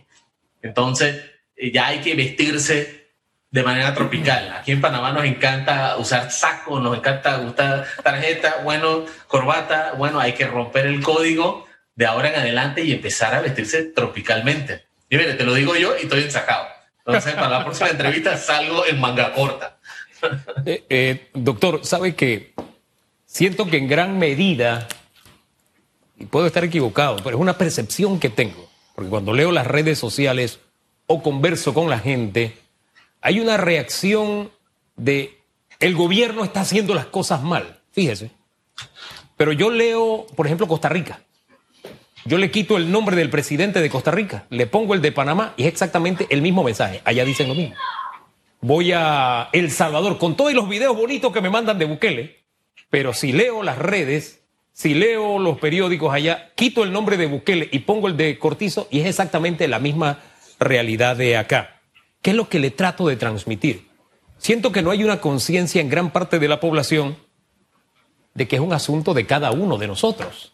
Entonces, 0.62 1.22
eh, 1.56 1.70
ya 1.70 1.88
hay 1.88 2.00
que 2.00 2.14
vestirse 2.14 3.04
de 3.50 3.62
manera 3.62 3.94
tropical. 3.94 4.52
Aquí 4.58 4.72
en 4.72 4.80
Panamá 4.80 5.12
nos 5.12 5.24
encanta 5.24 5.96
usar 5.98 6.32
saco, 6.32 6.80
nos 6.80 6.96
encanta 6.96 7.38
usar 7.38 7.86
tarjeta, 8.02 8.62
bueno, 8.64 9.04
corbata, 9.28 9.92
bueno, 9.96 10.18
hay 10.18 10.32
que 10.32 10.46
romper 10.46 10.86
el 10.86 11.02
código 11.02 11.66
de 11.94 12.06
ahora 12.06 12.30
en 12.30 12.40
adelante 12.40 12.82
y 12.82 12.92
empezar 12.92 13.32
a 13.34 13.40
vestirse 13.40 13.84
tropicalmente. 13.84 14.86
Y 15.08 15.16
mire, 15.16 15.34
te 15.34 15.44
lo 15.44 15.54
digo 15.54 15.76
yo 15.76 15.94
y 15.96 16.02
estoy 16.02 16.22
ensacado. 16.22 16.73
Entonces, 17.06 17.34
para 17.34 17.50
la 17.50 17.64
próxima 17.64 17.90
entrevista 17.90 18.36
salgo 18.36 18.86
en 18.86 19.00
manga 19.00 19.32
corta. 19.32 19.78
Eh, 20.64 20.84
eh, 20.88 21.28
doctor, 21.34 21.84
sabe 21.84 22.14
que 22.14 22.54
siento 23.26 23.66
que 23.66 23.76
en 23.76 23.88
gran 23.88 24.18
medida, 24.18 24.88
y 26.18 26.24
puedo 26.24 26.46
estar 26.46 26.64
equivocado, 26.64 27.16
pero 27.16 27.36
es 27.36 27.42
una 27.42 27.58
percepción 27.58 28.18
que 28.18 28.30
tengo, 28.30 28.70
porque 28.94 29.10
cuando 29.10 29.34
leo 29.34 29.52
las 29.52 29.66
redes 29.66 29.98
sociales 29.98 30.60
o 31.06 31.22
converso 31.22 31.74
con 31.74 31.90
la 31.90 31.98
gente, 31.98 32.56
hay 33.20 33.40
una 33.40 33.58
reacción 33.58 34.50
de 34.96 35.38
el 35.80 35.94
gobierno 35.94 36.44
está 36.44 36.60
haciendo 36.60 36.94
las 36.94 37.06
cosas 37.06 37.42
mal, 37.42 37.80
fíjese. 37.92 38.30
Pero 39.36 39.52
yo 39.52 39.70
leo, 39.70 40.26
por 40.36 40.46
ejemplo, 40.46 40.66
Costa 40.66 40.88
Rica. 40.88 41.20
Yo 42.26 42.38
le 42.38 42.50
quito 42.50 42.78
el 42.78 42.90
nombre 42.90 43.16
del 43.16 43.28
presidente 43.28 43.82
de 43.82 43.90
Costa 43.90 44.10
Rica, 44.10 44.46
le 44.48 44.66
pongo 44.66 44.94
el 44.94 45.02
de 45.02 45.12
Panamá 45.12 45.52
y 45.58 45.64
es 45.64 45.68
exactamente 45.68 46.26
el 46.30 46.40
mismo 46.40 46.64
mensaje. 46.64 47.02
Allá 47.04 47.22
dicen 47.22 47.48
lo 47.48 47.54
mismo. 47.54 47.74
Voy 48.62 48.92
a 48.92 49.50
El 49.52 49.70
Salvador 49.70 50.16
con 50.16 50.34
todos 50.34 50.54
los 50.54 50.66
videos 50.66 50.96
bonitos 50.96 51.34
que 51.34 51.42
me 51.42 51.50
mandan 51.50 51.78
de 51.78 51.84
Bukele, 51.84 52.44
pero 52.88 53.12
si 53.12 53.32
leo 53.32 53.62
las 53.62 53.76
redes, 53.76 54.42
si 54.72 54.94
leo 54.94 55.38
los 55.38 55.58
periódicos 55.58 56.14
allá, 56.14 56.50
quito 56.54 56.82
el 56.82 56.92
nombre 56.92 57.18
de 57.18 57.26
Bukele 57.26 57.68
y 57.70 57.80
pongo 57.80 58.08
el 58.08 58.16
de 58.16 58.38
Cortizo 58.38 58.88
y 58.90 59.00
es 59.00 59.06
exactamente 59.06 59.68
la 59.68 59.78
misma 59.78 60.20
realidad 60.58 61.16
de 61.16 61.36
acá. 61.36 61.82
¿Qué 62.22 62.30
es 62.30 62.36
lo 62.36 62.48
que 62.48 62.58
le 62.58 62.70
trato 62.70 63.06
de 63.06 63.16
transmitir? 63.16 63.86
Siento 64.38 64.72
que 64.72 64.80
no 64.80 64.90
hay 64.90 65.04
una 65.04 65.20
conciencia 65.20 65.82
en 65.82 65.90
gran 65.90 66.10
parte 66.10 66.38
de 66.38 66.48
la 66.48 66.58
población 66.58 67.18
de 68.32 68.48
que 68.48 68.56
es 68.56 68.62
un 68.62 68.72
asunto 68.72 69.12
de 69.12 69.26
cada 69.26 69.50
uno 69.50 69.76
de 69.76 69.88
nosotros 69.88 70.53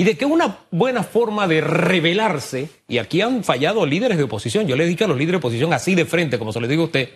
y 0.00 0.04
de 0.04 0.16
que 0.16 0.24
una 0.24 0.60
buena 0.70 1.02
forma 1.02 1.46
de 1.46 1.60
rebelarse, 1.60 2.70
y 2.88 2.96
aquí 2.96 3.20
han 3.20 3.44
fallado 3.44 3.84
líderes 3.84 4.16
de 4.16 4.24
oposición, 4.24 4.66
yo 4.66 4.74
le 4.74 4.86
digo 4.86 5.04
a 5.04 5.08
los 5.08 5.18
líderes 5.18 5.32
de 5.32 5.46
oposición 5.46 5.74
así 5.74 5.94
de 5.94 6.06
frente, 6.06 6.38
como 6.38 6.54
se 6.54 6.60
lo 6.60 6.66
digo 6.66 6.84
a 6.84 6.86
usted, 6.86 7.10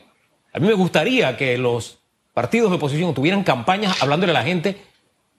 a 0.53 0.59
mí 0.59 0.67
me 0.67 0.75
gustaría 0.75 1.35
que 1.39 1.57
los 1.57 2.01
partidos 2.35 2.69
de 2.69 2.77
oposición 2.77 3.15
tuvieran 3.15 3.43
campañas 3.43 4.03
hablándole 4.03 4.33
a 4.33 4.35
la 4.35 4.43
gente, 4.43 4.77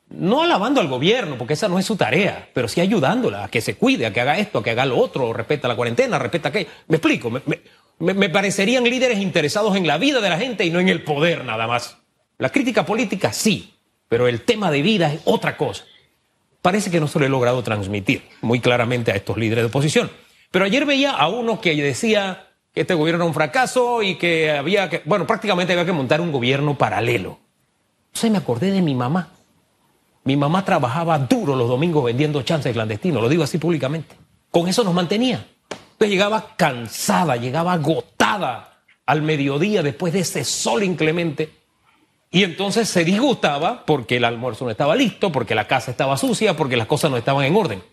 no 0.10 0.42
alabando 0.42 0.82
al 0.82 0.88
gobierno, 0.88 1.38
porque 1.38 1.54
esa 1.54 1.68
no 1.68 1.78
es 1.78 1.86
su 1.86 1.96
tarea, 1.96 2.50
pero 2.52 2.68
sí 2.68 2.82
ayudándola 2.82 3.44
a 3.44 3.48
que 3.48 3.62
se 3.62 3.76
cuide, 3.76 4.08
a 4.08 4.12
que 4.12 4.22
haga 4.22 4.40
esto, 4.40 4.58
a 4.58 4.64
que 4.64 4.72
haga 4.72 4.88
lo 4.88 4.98
otro, 4.98 5.32
respeta 5.32 5.68
la 5.68 5.76
cuarentena, 5.76 6.18
respeta 6.18 6.50
aquello. 6.50 6.70
Me 6.88 6.96
explico, 6.96 7.30
me, 7.30 7.44
me 8.00 8.30
parecerían 8.30 8.86
líderes 8.86 9.20
interesados 9.20 9.76
en 9.76 9.86
la 9.86 10.00
vida 10.00 10.20
de 10.20 10.30
la 10.32 10.40
gente 10.40 10.66
y 10.66 10.72
no 10.72 10.80
en 10.80 10.90
el 10.90 11.04
poder 11.04 11.46
nada 11.46 11.68
más. 11.68 12.00
La 12.40 12.50
crítica 12.50 12.88
política 12.88 13.32
sí, 13.32 13.76
pero 14.10 14.28
el 14.28 14.42
tema 14.42 14.72
de 14.72 14.82
vida 14.82 15.14
es 15.14 15.22
otra 15.26 15.58
cosa 15.58 15.86
parece 16.66 16.90
que 16.90 17.00
no 17.00 17.08
se 17.08 17.20
lo 17.20 17.28
he 17.28 17.30
logrado 17.30 17.62
transmitir 17.62 18.24
muy 18.42 18.60
claramente 18.60 19.12
a 19.12 19.16
estos 19.16 19.38
líderes 19.38 19.62
de 19.62 19.68
oposición. 19.68 20.10
Pero 20.50 20.66
ayer 20.66 20.84
veía 20.84 21.12
a 21.12 21.28
uno 21.28 21.62
que 21.62 21.76
decía 21.76 22.48
que 22.74 22.82
este 22.82 22.96
gobierno 22.96 23.22
era 23.22 23.28
un 23.28 23.36
fracaso 23.36 24.02
y 24.02 24.16
que 24.16 24.50
había 24.50 24.90
que, 24.90 25.04
bueno, 25.06 25.28
prácticamente 25.28 25.74
había 25.74 25.86
que 25.86 25.92
montar 25.92 26.22
un 26.22 26.32
gobierno 26.32 26.76
paralelo. 26.76 27.38
Entonces 28.08 28.32
me 28.32 28.40
acordé 28.40 28.72
de 28.72 28.82
mi 28.82 28.96
mamá. 28.96 29.30
Mi 30.24 30.38
mamá 30.38 30.66
trabajaba 30.66 31.20
duro 31.20 31.56
los 31.56 31.70
domingos 31.70 32.04
vendiendo 32.04 32.42
chances 32.42 32.74
clandestinos, 32.74 33.22
lo 33.22 33.30
digo 33.30 33.44
así 33.44 33.60
públicamente. 33.60 34.16
Con 34.50 34.68
eso 34.68 34.84
nos 34.84 34.96
mantenía. 34.96 35.46
Entonces 35.70 36.10
llegaba 36.10 36.56
cansada, 36.58 37.36
llegaba 37.36 37.74
agotada 37.74 38.80
al 39.06 39.22
mediodía 39.22 39.84
después 39.84 40.14
de 40.14 40.22
ese 40.22 40.44
sol 40.44 40.82
inclemente 40.82 41.52
y 42.32 42.44
entonces 42.44 42.90
se 42.90 43.06
disgustaba 43.06 43.86
porque 43.86 44.18
el 44.18 44.26
almuerzo 44.26 44.66
no 44.66 44.72
estaba 44.72 44.96
listo, 44.96 45.32
porque 45.32 45.56
la 45.56 45.68
casa 45.68 45.92
estaba 45.92 46.18
sucia, 46.18 46.56
porque 46.56 46.78
las 46.78 46.88
cosas 46.88 47.12
no 47.12 47.18
estaban 47.18 47.46
en 47.46 47.56
orden. 47.56 47.84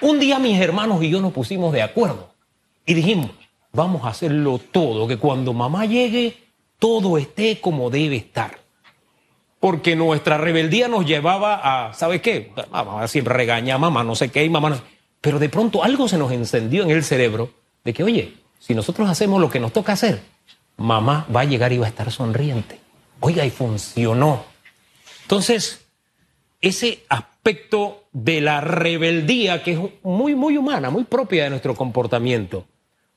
Un 0.00 0.18
día 0.18 0.38
mis 0.38 0.60
hermanos 0.60 1.02
y 1.02 1.10
yo 1.10 1.20
nos 1.20 1.32
pusimos 1.32 1.72
de 1.72 1.82
acuerdo 1.82 2.34
y 2.84 2.94
dijimos, 2.94 3.30
vamos 3.72 4.04
a 4.04 4.08
hacerlo 4.08 4.58
todo, 4.58 5.06
que 5.06 5.16
cuando 5.16 5.52
mamá 5.52 5.86
llegue, 5.86 6.36
todo 6.78 7.18
esté 7.18 7.60
como 7.60 7.90
debe 7.90 8.16
estar. 8.16 8.58
Porque 9.60 9.96
nuestra 9.96 10.36
rebeldía 10.36 10.88
nos 10.88 11.06
llevaba 11.06 11.60
a, 11.88 11.94
¿sabe 11.94 12.20
qué? 12.20 12.52
Mamá 12.70 13.06
siempre 13.08 13.34
regaña, 13.34 13.78
mamá 13.78 14.04
no 14.04 14.14
sé 14.14 14.30
qué, 14.30 14.44
y 14.44 14.50
mamá 14.50 14.70
no. 14.70 14.80
Pero 15.20 15.38
de 15.38 15.48
pronto 15.48 15.82
algo 15.82 16.08
se 16.08 16.18
nos 16.18 16.32
encendió 16.32 16.82
en 16.82 16.90
el 16.90 17.02
cerebro 17.02 17.50
de 17.82 17.94
que, 17.94 18.02
oye, 18.02 18.34
si 18.58 18.74
nosotros 18.74 19.08
hacemos 19.08 19.40
lo 19.40 19.48
que 19.48 19.60
nos 19.60 19.72
toca 19.72 19.92
hacer, 19.92 20.22
mamá 20.76 21.26
va 21.34 21.40
a 21.42 21.44
llegar 21.44 21.72
y 21.72 21.78
va 21.78 21.86
a 21.86 21.88
estar 21.88 22.10
sonriente. 22.10 22.83
Oiga, 23.26 23.46
y 23.46 23.50
funcionó. 23.50 24.44
Entonces, 25.22 25.86
ese 26.60 27.04
aspecto 27.08 28.04
de 28.12 28.42
la 28.42 28.60
rebeldía 28.60 29.62
que 29.62 29.72
es 29.72 29.78
muy, 30.02 30.34
muy 30.34 30.58
humana, 30.58 30.90
muy 30.90 31.04
propia 31.04 31.44
de 31.44 31.50
nuestro 31.50 31.74
comportamiento, 31.74 32.66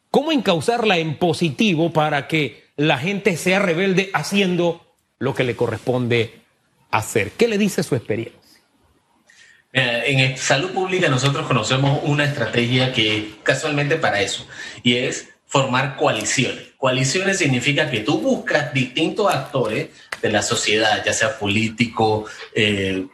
¿cómo 0.10 0.32
encauzarla 0.32 0.98
en 0.98 1.18
positivo 1.18 1.92
para 1.92 2.30
que 2.30 2.64
la 2.78 2.98
gente 2.98 3.36
sea 3.36 3.60
rebelde 3.60 4.10
haciendo 4.14 4.82
lo 5.20 5.36
que 5.36 5.44
le 5.44 5.58
corresponde 5.58 6.40
hacer? 6.90 7.32
¿Qué 7.32 7.50
le 7.50 7.58
dice 7.58 7.84
su 7.84 7.94
experiencia? 7.98 8.62
En 9.74 10.38
salud 10.38 10.72
pública 10.72 11.10
nosotros 11.10 11.46
conocemos 11.48 12.00
una 12.04 12.24
estrategia 12.24 12.94
que 12.94 13.34
casualmente 13.44 13.98
para 13.98 14.22
eso, 14.22 14.48
y 14.84 14.96
es 14.96 15.28
formar 15.48 15.96
coaliciones. 15.96 16.68
Coaliciones 16.77 17.39
significa 17.39 17.89
que 17.89 18.01
tú 18.01 18.20
buscas 18.20 18.74
distintos 18.74 19.34
actores 19.34 19.89
de 20.22 20.30
la 20.30 20.42
sociedad, 20.42 21.04
ya 21.04 21.13
sea 21.13 21.39
político, 21.39 22.25
eh, 22.54 23.08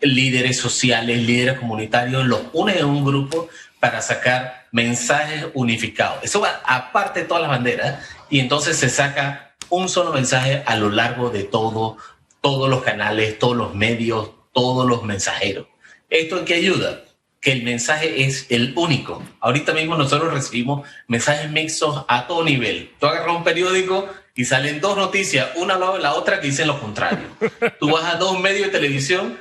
líderes 0.00 0.58
sociales, 0.58 1.22
líderes 1.22 1.58
comunitarios, 1.58 2.26
los 2.26 2.40
unes 2.52 2.78
en 2.78 2.86
un 2.86 3.04
grupo 3.04 3.48
para 3.78 4.00
sacar 4.00 4.66
mensajes 4.72 5.46
unificados. 5.54 6.18
Eso 6.22 6.40
va 6.40 6.60
aparte 6.64 7.20
de 7.20 7.26
todas 7.26 7.42
las 7.42 7.50
banderas 7.50 8.04
y 8.30 8.40
entonces 8.40 8.76
se 8.76 8.88
saca 8.88 9.54
un 9.68 9.88
solo 9.88 10.12
mensaje 10.12 10.62
a 10.66 10.76
lo 10.76 10.90
largo 10.90 11.30
de 11.30 11.44
todo, 11.44 11.96
todos 12.40 12.68
los 12.68 12.82
canales, 12.82 13.38
todos 13.38 13.56
los 13.56 13.74
medios, 13.74 14.30
todos 14.52 14.86
los 14.86 15.02
mensajeros. 15.02 15.66
¿Esto 16.08 16.38
en 16.38 16.44
qué 16.44 16.54
ayuda? 16.54 17.02
Que 17.46 17.52
el 17.52 17.62
mensaje 17.62 18.24
es 18.24 18.46
el 18.48 18.72
único. 18.74 19.22
Ahorita 19.38 19.72
mismo 19.72 19.96
nosotros 19.96 20.34
recibimos 20.34 20.84
mensajes 21.06 21.48
mixtos 21.48 22.04
a 22.08 22.26
todo 22.26 22.42
nivel. 22.42 22.90
Tú 22.98 23.06
agarras 23.06 23.36
un 23.36 23.44
periódico 23.44 24.08
y 24.34 24.46
salen 24.46 24.80
dos 24.80 24.96
noticias, 24.96 25.50
una 25.54 25.74
al 25.74 25.80
lado 25.80 25.92
de 25.92 26.00
la 26.00 26.14
otra, 26.14 26.40
que 26.40 26.48
dicen 26.48 26.66
lo 26.66 26.80
contrario. 26.80 27.28
Tú 27.78 27.92
vas 27.92 28.12
a 28.12 28.16
dos 28.16 28.40
medios 28.40 28.66
de 28.66 28.72
televisión, 28.72 29.38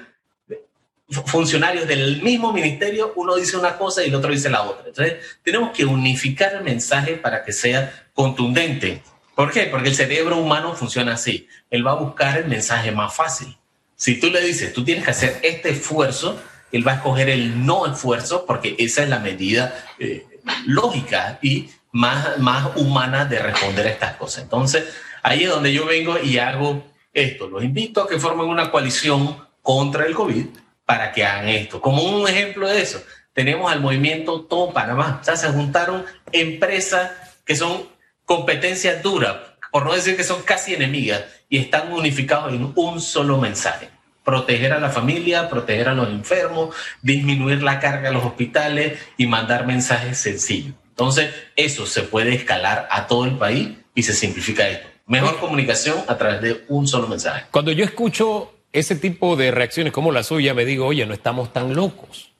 funcionarios 1.26 1.88
del 1.88 2.22
mismo 2.22 2.54
ministerio, 2.54 3.12
uno 3.16 3.38
dice 3.38 3.58
una 3.58 3.76
cosa 3.76 4.04
y 4.04 4.10
el 4.10 4.14
otro 4.14 4.30
dice 4.30 4.52
la 4.52 4.62
otra. 4.62 4.88
Entonces, 4.90 5.16
tenemos 5.42 5.76
que 5.76 5.86
unificar 5.86 6.54
el 6.54 6.64
mensaje 6.64 7.16
para 7.16 7.44
que 7.44 7.54
sea 7.54 8.06
contundente. 8.14 9.02
¿Por 9.34 9.52
qué? 9.52 9.64
Porque 9.64 9.90
el 9.90 9.96
cerebro 9.96 10.38
humano 10.38 10.76
funciona 10.76 11.16
así. 11.16 11.48
Él 11.72 11.84
va 11.84 11.94
a 11.94 11.96
buscar 11.96 12.38
el 12.38 12.46
mensaje 12.46 12.92
más 12.92 13.16
fácil. 13.16 13.58
Si 13.96 14.20
tú 14.20 14.30
le 14.30 14.42
dices, 14.42 14.74
tú 14.74 14.86
tienes 14.86 15.04
que 15.04 15.10
hacer 15.10 15.40
este 15.42 15.70
esfuerzo, 15.70 16.40
él 16.76 16.88
va 16.88 16.94
a 16.94 16.96
escoger 16.96 17.30
el 17.30 17.66
no 17.66 17.86
esfuerzo 17.86 18.46
porque 18.46 18.76
esa 18.78 19.04
es 19.04 19.10
la 19.10 19.20
medida 19.20 19.86
eh, 19.98 20.26
lógica 20.66 21.40
y 21.42 21.70
más, 21.92 22.38
más 22.38 22.76
humana 22.76 23.26
de 23.26 23.40
responder 23.40 23.88
a 23.88 23.92
estas 23.92 24.16
cosas. 24.16 24.44
Entonces, 24.44 24.84
ahí 25.24 25.44
es 25.44 25.50
donde 25.50 25.72
yo 25.72 25.86
vengo 25.86 26.20
y 26.20 26.38
hago 26.38 26.84
esto. 27.14 27.48
Los 27.48 27.64
invito 27.64 28.02
a 28.02 28.10
que 28.10 28.20
formen 28.20 28.48
una 28.48 28.72
coalición 28.72 29.38
contra 29.62 30.06
el 30.06 30.14
COVID 30.14 30.48
para 30.86 31.14
que 31.14 31.26
hagan 31.26 31.48
esto. 31.48 31.80
Como 31.80 32.04
un 32.04 32.28
ejemplo 32.28 32.68
de 32.68 32.82
eso, 32.82 33.02
tenemos 33.34 33.72
al 33.72 33.80
movimiento 33.80 34.42
Todo 34.42 34.74
Panamá. 34.74 35.20
O 35.22 35.24
sea, 35.24 35.38
se 35.38 35.48
juntaron 35.48 36.06
empresas 36.34 37.12
que 37.46 37.56
son 37.56 37.88
competencias 38.26 39.02
duras, 39.02 39.38
por 39.72 39.86
no 39.86 39.94
decir 39.94 40.18
que 40.18 40.24
son 40.24 40.42
casi 40.44 40.74
enemigas, 40.74 41.24
y 41.48 41.60
están 41.60 41.94
unificados 41.94 42.52
en 42.54 42.74
un 42.76 43.00
solo 43.00 43.38
mensaje 43.38 43.95
proteger 44.26 44.74
a 44.74 44.80
la 44.80 44.90
familia, 44.90 45.48
proteger 45.48 45.88
a 45.88 45.94
los 45.94 46.10
enfermos, 46.10 46.76
disminuir 47.02 47.64
la 47.64 47.80
carga 47.80 48.10
a 48.10 48.12
los 48.12 48.26
hospitales 48.26 49.00
y 49.18 49.28
mandar 49.28 49.68
mensajes 49.68 50.18
sencillos. 50.18 50.74
Entonces, 50.90 51.34
eso 51.56 51.86
se 51.86 52.02
puede 52.02 52.34
escalar 52.34 52.88
a 52.90 53.08
todo 53.08 53.26
el 53.26 53.38
país 53.38 53.70
y 53.94 54.04
se 54.04 54.14
simplifica 54.14 54.68
esto. 54.68 54.88
Mejor 55.06 55.40
comunicación 55.40 56.00
a 56.08 56.18
través 56.18 56.42
de 56.42 56.66
un 56.68 56.88
solo 56.88 57.08
mensaje. 57.08 57.46
Cuando 57.52 57.72
yo 57.72 57.86
escucho 57.86 58.52
ese 58.74 58.96
tipo 58.96 59.36
de 59.36 59.52
reacciones 59.52 59.94
como 59.94 60.12
la 60.12 60.24
suya, 60.24 60.56
me 60.56 60.66
digo, 60.66 60.88
oye, 60.88 61.06
no 61.06 61.14
estamos 61.14 61.54
tan 61.54 61.76
locos. 61.76 62.32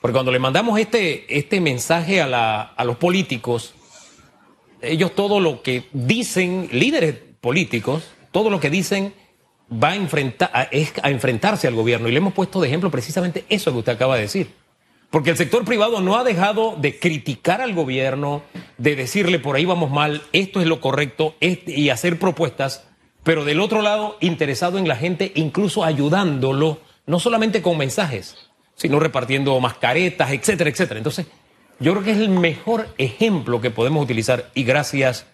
Porque 0.00 0.14
cuando 0.14 0.32
le 0.32 0.40
mandamos 0.40 0.80
este, 0.80 1.38
este 1.38 1.60
mensaje 1.60 2.20
a, 2.20 2.26
la, 2.26 2.60
a 2.62 2.84
los 2.84 2.96
políticos, 2.96 3.74
ellos 4.82 5.14
todo 5.14 5.38
lo 5.38 5.62
que 5.62 5.88
dicen, 5.92 6.68
líderes 6.72 7.14
políticos, 7.40 8.04
todo 8.32 8.50
lo 8.50 8.58
que 8.58 8.70
dicen 8.70 9.14
va 9.72 9.90
a 9.90 9.96
enfrentar, 9.96 10.50
a 10.52 11.10
enfrentarse 11.10 11.66
al 11.66 11.74
gobierno. 11.74 12.08
Y 12.08 12.12
le 12.12 12.18
hemos 12.18 12.32
puesto 12.32 12.60
de 12.60 12.68
ejemplo 12.68 12.90
precisamente 12.90 13.44
eso 13.48 13.72
que 13.72 13.78
usted 13.78 13.92
acaba 13.92 14.16
de 14.16 14.22
decir. 14.22 14.50
Porque 15.10 15.30
el 15.30 15.36
sector 15.36 15.64
privado 15.64 16.00
no 16.00 16.18
ha 16.18 16.24
dejado 16.24 16.76
de 16.76 16.98
criticar 16.98 17.62
al 17.62 17.74
gobierno, 17.74 18.42
de 18.76 18.94
decirle 18.94 19.38
por 19.38 19.56
ahí 19.56 19.64
vamos 19.64 19.90
mal, 19.90 20.22
esto 20.32 20.60
es 20.60 20.66
lo 20.66 20.80
correcto 20.80 21.34
y 21.40 21.88
hacer 21.88 22.18
propuestas, 22.18 22.86
pero 23.22 23.44
del 23.44 23.60
otro 23.60 23.80
lado 23.80 24.18
interesado 24.20 24.76
en 24.78 24.86
la 24.86 24.96
gente, 24.96 25.32
incluso 25.34 25.82
ayudándolo, 25.82 26.80
no 27.06 27.20
solamente 27.20 27.62
con 27.62 27.78
mensajes, 27.78 28.50
sino 28.74 29.00
repartiendo 29.00 29.58
mascaretas, 29.60 30.30
etcétera, 30.30 30.68
etcétera. 30.68 30.98
Entonces, 30.98 31.26
yo 31.80 31.92
creo 31.92 32.04
que 32.04 32.10
es 32.10 32.18
el 32.18 32.28
mejor 32.28 32.88
ejemplo 32.98 33.62
que 33.62 33.70
podemos 33.70 34.04
utilizar 34.04 34.50
y 34.52 34.64
gracias 34.64 35.26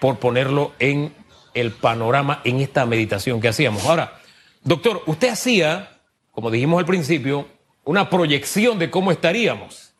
por 0.00 0.18
ponerlo 0.18 0.72
en 0.78 1.12
el 1.54 1.72
panorama 1.72 2.40
en 2.44 2.60
esta 2.60 2.86
meditación 2.86 3.40
que 3.40 3.48
hacíamos. 3.48 3.84
Ahora, 3.86 4.20
doctor, 4.62 5.02
usted 5.06 5.30
hacía, 5.30 6.00
como 6.32 6.50
dijimos 6.50 6.78
al 6.78 6.86
principio, 6.86 7.48
una 7.84 8.10
proyección 8.10 8.78
de 8.78 8.90
cómo 8.90 9.12
estaríamos. 9.12 9.94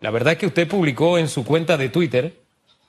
La 0.00 0.10
verdad 0.10 0.34
es 0.34 0.38
que 0.38 0.46
usted 0.46 0.68
publicó 0.68 1.18
en 1.18 1.28
su 1.28 1.44
cuenta 1.44 1.76
de 1.76 1.88
Twitter 1.88 2.40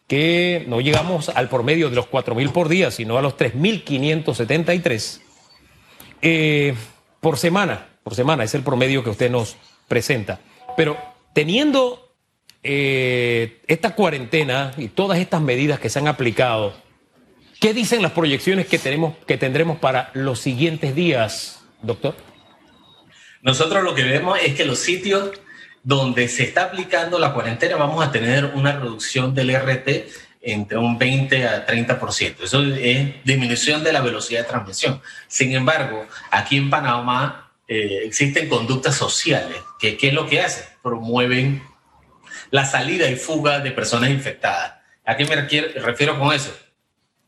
que 0.08 0.66
no 0.68 0.80
llegamos 0.80 1.30
al 1.30 1.50
promedio 1.50 1.90
de 1.90 1.96
los 1.96 2.10
4.000 2.10 2.52
por 2.52 2.70
día, 2.70 2.92
sino 2.92 3.18
a 3.18 3.22
los 3.22 3.36
3.573 3.36 5.22
eh, 6.22 6.76
por 7.20 7.38
semana. 7.38 7.88
Por 8.04 8.16
semana 8.16 8.44
es 8.46 8.56
el 8.56 8.64
promedio 8.64 9.04
que 9.04 9.10
usted 9.10 9.30
nos 9.30 9.58
presenta. 9.88 10.40
Pero 10.78 10.98
teniendo 11.34 12.14
eh, 12.64 13.62
esta 13.68 13.96
cuarentena 13.96 14.72
y 14.78 14.88
todas 14.88 15.20
estas 15.20 15.42
medidas 15.42 15.80
que 15.80 15.90
se 15.90 16.00
han 16.00 16.08
aplicado, 16.08 16.74
¿Qué 17.60 17.74
dicen 17.74 18.04
las 18.04 18.12
proyecciones 18.12 18.68
que, 18.68 18.78
tenemos, 18.78 19.16
que 19.26 19.38
tendremos 19.38 19.80
para 19.80 20.12
los 20.14 20.40
siguientes 20.40 20.94
días, 20.94 21.64
doctor? 21.82 22.16
Nosotros 23.42 23.84
lo 23.84 23.96
que 23.96 24.04
vemos 24.04 24.38
es 24.44 24.54
que 24.54 24.64
los 24.64 24.78
sitios 24.78 25.32
donde 25.82 26.28
se 26.28 26.44
está 26.44 26.66
aplicando 26.66 27.18
la 27.18 27.34
cuarentena 27.34 27.76
vamos 27.76 28.06
a 28.06 28.12
tener 28.12 28.46
una 28.46 28.74
reducción 28.74 29.34
del 29.34 29.56
RT 29.56 29.90
entre 30.42 30.78
un 30.78 31.00
20 31.00 31.48
a 31.48 31.66
30%. 31.66 32.44
Eso 32.44 32.62
es 32.62 33.24
disminución 33.24 33.84
de 33.84 33.92
la 33.92 34.02
velocidad 34.02 34.42
de 34.42 34.50
transmisión. 34.50 35.02
Sin 35.28 35.54
embargo, 35.54 36.06
aquí 36.30 36.58
en 36.58 36.70
Panamá 36.70 37.52
eh, 37.68 38.02
existen 38.06 38.50
conductas 38.50 38.96
sociales 38.96 39.58
que 39.80 39.98
¿qué 39.98 40.10
es 40.10 40.14
lo 40.14 40.28
que 40.28 40.42
hacen? 40.42 40.66
Promueven 40.84 41.64
la 42.52 42.66
salida 42.66 43.10
y 43.10 43.16
fuga 43.16 43.60
de 43.60 43.72
personas 43.72 44.12
infectadas. 44.12 44.74
¿A 45.06 45.18
qué 45.18 45.26
me 45.26 45.36
refiero 45.36 46.20
con 46.20 46.34
eso? 46.34 46.54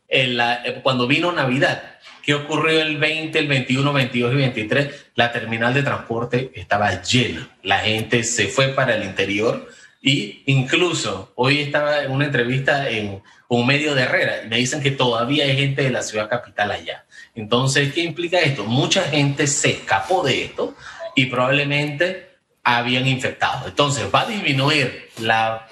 Eh, 0.10 0.80
cuando 0.82 1.08
vino 1.08 1.32
Navidad. 1.32 1.84
¿Qué 2.24 2.34
ocurrió 2.34 2.82
el 2.82 2.98
20, 2.98 3.40
el 3.40 3.48
21, 3.48 3.94
22 3.94 4.34
y 4.34 4.36
23? 4.36 5.06
La 5.16 5.32
terminal 5.32 5.74
de 5.74 5.84
transporte 5.84 6.52
estaba 6.54 7.02
llena. 7.02 7.50
La 7.64 7.80
gente 7.80 8.24
se 8.24 8.48
fue 8.48 8.70
para 8.70 8.96
el 8.96 9.04
interior 9.04 9.70
y 10.02 10.44
incluso 10.48 11.32
hoy 11.36 11.60
estaba 11.60 12.04
en 12.04 12.12
una 12.12 12.26
entrevista 12.26 12.90
en 12.90 13.22
un 13.48 13.66
medio 13.66 13.96
de 13.96 14.04
Herrera 14.04 14.44
y 14.44 14.48
me 14.48 14.58
dicen 14.58 14.82
que 14.82 14.92
todavía 14.92 15.46
hay 15.46 15.58
gente 15.58 15.84
de 15.84 15.90
la 15.92 16.02
ciudad 16.02 16.30
capital 16.30 16.72
allá. 16.72 17.06
Entonces, 17.36 17.94
¿qué 17.94 18.02
implica 18.02 18.40
esto? 18.40 18.64
Mucha 18.64 19.04
gente 19.04 19.48
se 19.48 19.72
escapó 19.72 20.24
de 20.24 20.46
esto 20.46 20.76
y 21.16 21.26
probablemente 21.28 22.30
habían 22.64 23.08
infectado. 23.08 23.68
Entonces, 23.68 24.08
va 24.14 24.22
a 24.22 24.26
disminuir 24.28 25.10
la 25.20 25.68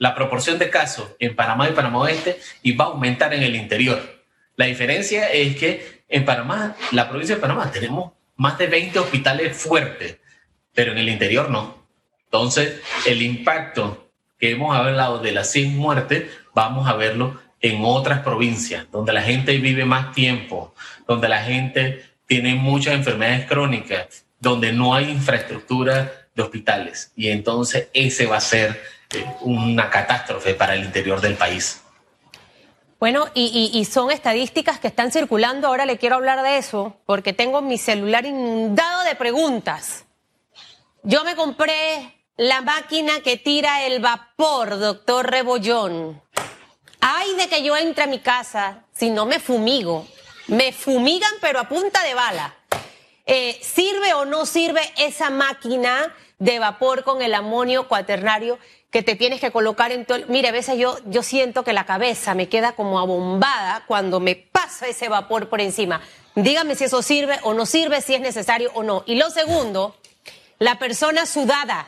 la 0.00 0.14
proporción 0.14 0.58
de 0.58 0.70
casos 0.70 1.10
en 1.18 1.36
Panamá 1.36 1.68
y 1.68 1.72
Panamá 1.72 1.98
Oeste 2.00 2.40
y 2.62 2.72
va 2.72 2.86
a 2.86 2.88
aumentar 2.88 3.34
en 3.34 3.42
el 3.42 3.54
interior. 3.54 4.00
La 4.56 4.64
diferencia 4.64 5.30
es 5.30 5.56
que 5.56 6.02
en 6.08 6.24
Panamá, 6.24 6.74
la 6.90 7.08
provincia 7.08 7.34
de 7.34 7.40
Panamá, 7.40 7.70
tenemos 7.70 8.12
más 8.36 8.56
de 8.56 8.66
20 8.66 8.98
hospitales 8.98 9.56
fuertes, 9.56 10.16
pero 10.74 10.92
en 10.92 10.98
el 10.98 11.10
interior 11.10 11.50
no. 11.50 11.86
Entonces, 12.24 12.80
el 13.06 13.20
impacto 13.20 14.10
que 14.38 14.52
hemos 14.52 14.74
hablado 14.74 15.18
de 15.18 15.32
las 15.32 15.52
100 15.52 15.76
muertes, 15.76 16.30
vamos 16.54 16.88
a 16.88 16.94
verlo 16.94 17.38
en 17.60 17.82
otras 17.84 18.20
provincias, 18.20 18.86
donde 18.90 19.12
la 19.12 19.20
gente 19.20 19.58
vive 19.58 19.84
más 19.84 20.12
tiempo, 20.14 20.74
donde 21.06 21.28
la 21.28 21.42
gente 21.42 22.06
tiene 22.26 22.54
muchas 22.54 22.94
enfermedades 22.94 23.44
crónicas, 23.44 24.24
donde 24.38 24.72
no 24.72 24.94
hay 24.94 25.10
infraestructura 25.10 26.10
de 26.34 26.42
hospitales. 26.42 27.12
Y 27.16 27.28
entonces 27.28 27.88
ese 27.92 28.24
va 28.24 28.38
a 28.38 28.40
ser 28.40 28.80
una 29.40 29.90
catástrofe 29.90 30.54
para 30.54 30.74
el 30.74 30.84
interior 30.84 31.20
del 31.20 31.36
país. 31.36 31.82
Bueno, 33.00 33.28
y, 33.34 33.82
son 33.90 34.10
estadísticas 34.10 34.78
que 34.78 34.88
están 34.88 35.10
circulando. 35.10 35.68
Ahora 35.68 35.86
le 35.86 35.96
quiero 35.96 36.16
hablar 36.16 36.42
de 36.42 36.58
eso 36.58 36.98
porque 37.06 37.32
tengo 37.32 37.62
mi 37.62 37.78
celular 37.78 38.26
inundado 38.26 39.04
de 39.04 39.14
preguntas. 39.14 40.04
Yo 41.02 41.24
me 41.24 41.34
compré 41.34 42.26
la 42.36 42.60
máquina 42.60 43.20
que 43.24 43.38
tira 43.38 43.86
el 43.86 44.00
vapor, 44.00 44.78
doctor 44.78 45.30
Rebollón. 45.30 46.20
Ay 47.00 47.34
de 47.36 47.48
que 47.48 47.62
yo 47.62 47.74
entre 47.74 48.04
a 48.04 48.06
mi 48.06 48.18
casa 48.18 48.84
si 48.92 49.08
no 49.08 49.24
me 49.24 49.40
fumigo. 49.40 50.06
Me 50.48 50.70
fumigan 50.72 51.32
pero 51.40 51.58
a 51.58 51.68
punta 51.68 52.02
de 52.02 52.12
bala. 52.12 52.54
eh, 53.24 53.58
¿sirve 53.62 54.12
o 54.12 54.26
no 54.26 54.44
sirve 54.44 54.82
esa 54.98 55.30
máquina 55.30 56.14
de 56.38 56.58
vapor 56.58 57.04
con 57.04 57.22
el 57.22 57.34
amonio 57.34 57.88
cuaternario 57.88 58.58
que 58.90 59.02
te 59.02 59.14
tienes 59.14 59.40
que 59.40 59.50
colocar 59.50 59.92
en 59.92 60.04
todo? 60.04 60.18
Mire, 60.28 60.48
a 60.48 60.52
veces 60.52 60.78
yo, 60.78 60.98
yo 61.06 61.22
siento 61.22 61.64
que 61.64 61.72
la 61.72 61.86
cabeza 61.86 62.34
me 62.34 62.48
queda 62.48 62.72
como 62.72 62.98
abombada 62.98 63.84
cuando 63.86 64.20
me 64.20 64.34
pasa 64.34 64.88
ese 64.88 65.08
vapor 65.08 65.48
por 65.48 65.60
encima. 65.60 66.00
Dígame 66.34 66.74
si 66.74 66.84
eso 66.84 67.02
sirve 67.02 67.38
o 67.42 67.54
no 67.54 67.66
sirve, 67.66 68.00
si 68.00 68.14
es 68.14 68.20
necesario 68.20 68.70
o 68.74 68.82
no. 68.82 69.04
Y 69.06 69.16
lo 69.16 69.30
segundo, 69.30 69.96
la 70.58 70.78
persona 70.78 71.26
sudada. 71.26 71.86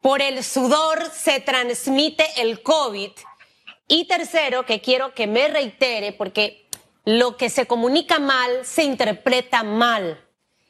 Por 0.00 0.20
el 0.20 0.44
sudor 0.44 1.10
se 1.12 1.40
transmite 1.40 2.26
el 2.36 2.62
COVID. 2.62 3.10
Y 3.88 4.06
tercero, 4.06 4.66
que 4.66 4.80
quiero 4.80 5.14
que 5.14 5.26
me 5.26 5.48
reitere, 5.48 6.12
porque 6.12 6.68
lo 7.04 7.36
que 7.36 7.50
se 7.50 7.66
comunica 7.66 8.18
mal 8.18 8.64
se 8.64 8.82
interpreta 8.82 9.62
mal. 9.62 10.20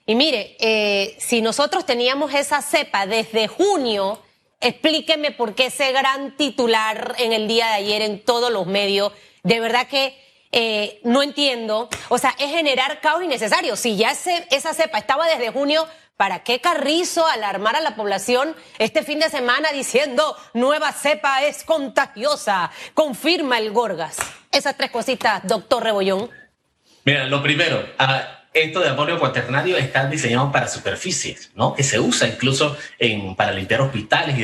Y 0.07 0.14
mire, 0.14 0.57
eh, 0.61 1.16
si 1.18 1.40
nosotros 1.40 1.87
teníamos 1.87 2.35
esa 2.35 2.61
cepa 2.61 3.07
desde 3.07 3.48
junio, 3.48 4.20
explíqueme 4.64 5.31
por 5.31 5.55
qué 5.55 5.66
ese 5.66 5.92
gran 5.92 6.37
titular 6.37 7.14
en 7.18 7.33
el 7.33 7.46
día 7.46 7.66
de 7.68 7.74
ayer 7.74 8.03
en 8.03 8.20
todos 8.24 8.50
los 8.50 8.66
medios. 8.66 9.12
De 9.42 9.61
verdad 9.61 9.87
que 9.87 10.18
eh, 10.53 11.00
no 11.05 11.22
entiendo. 11.22 11.88
O 12.09 12.18
sea, 12.18 12.35
es 12.38 12.50
generar 12.50 13.00
caos 13.00 13.22
innecesario. 13.22 13.77
Si 13.77 13.96
ya 13.96 14.12
esa 14.12 14.74
cepa 14.74 14.98
estaba 14.98 15.27
desde 15.27 15.50
junio, 15.50 15.87
¿Para 16.16 16.44
qué 16.44 16.61
Carrizo 16.61 17.27
alarmar 17.27 17.74
a 17.74 17.81
la 17.81 17.96
población 17.96 18.55
este 18.79 19.03
fin 19.03 19.18
de 19.18 19.29
semana 19.31 19.72
diciendo 19.72 20.37
nueva 20.53 20.92
cepa 20.92 21.42
es 21.42 21.64
contagiosa? 21.64 22.70
Confirma 22.94 23.59
el 23.59 23.72
Gorgas. 23.72 24.18
Esas 24.53 24.77
tres 24.77 24.92
cositas, 24.92 25.40
doctor 25.42 25.83
Rebollón. 25.83 26.31
Mira, 27.05 27.24
lo 27.24 27.42
primero, 27.42 27.85
ah, 27.98 28.43
esto 28.55 28.81
de 28.81 28.88
amonio 28.88 29.19
cuaternario 29.19 29.77
está 29.77 30.07
diseñado 30.07 30.51
para 30.53 30.69
superficies, 30.69 31.51
¿no? 31.55 31.75
Que 31.75 31.83
se 31.83 31.99
usa 31.99 32.29
incluso 32.29 32.77
en, 32.99 33.35
para 33.35 33.53
limpiar 33.53 33.81
hospitales 33.81 34.38
y 34.38 34.43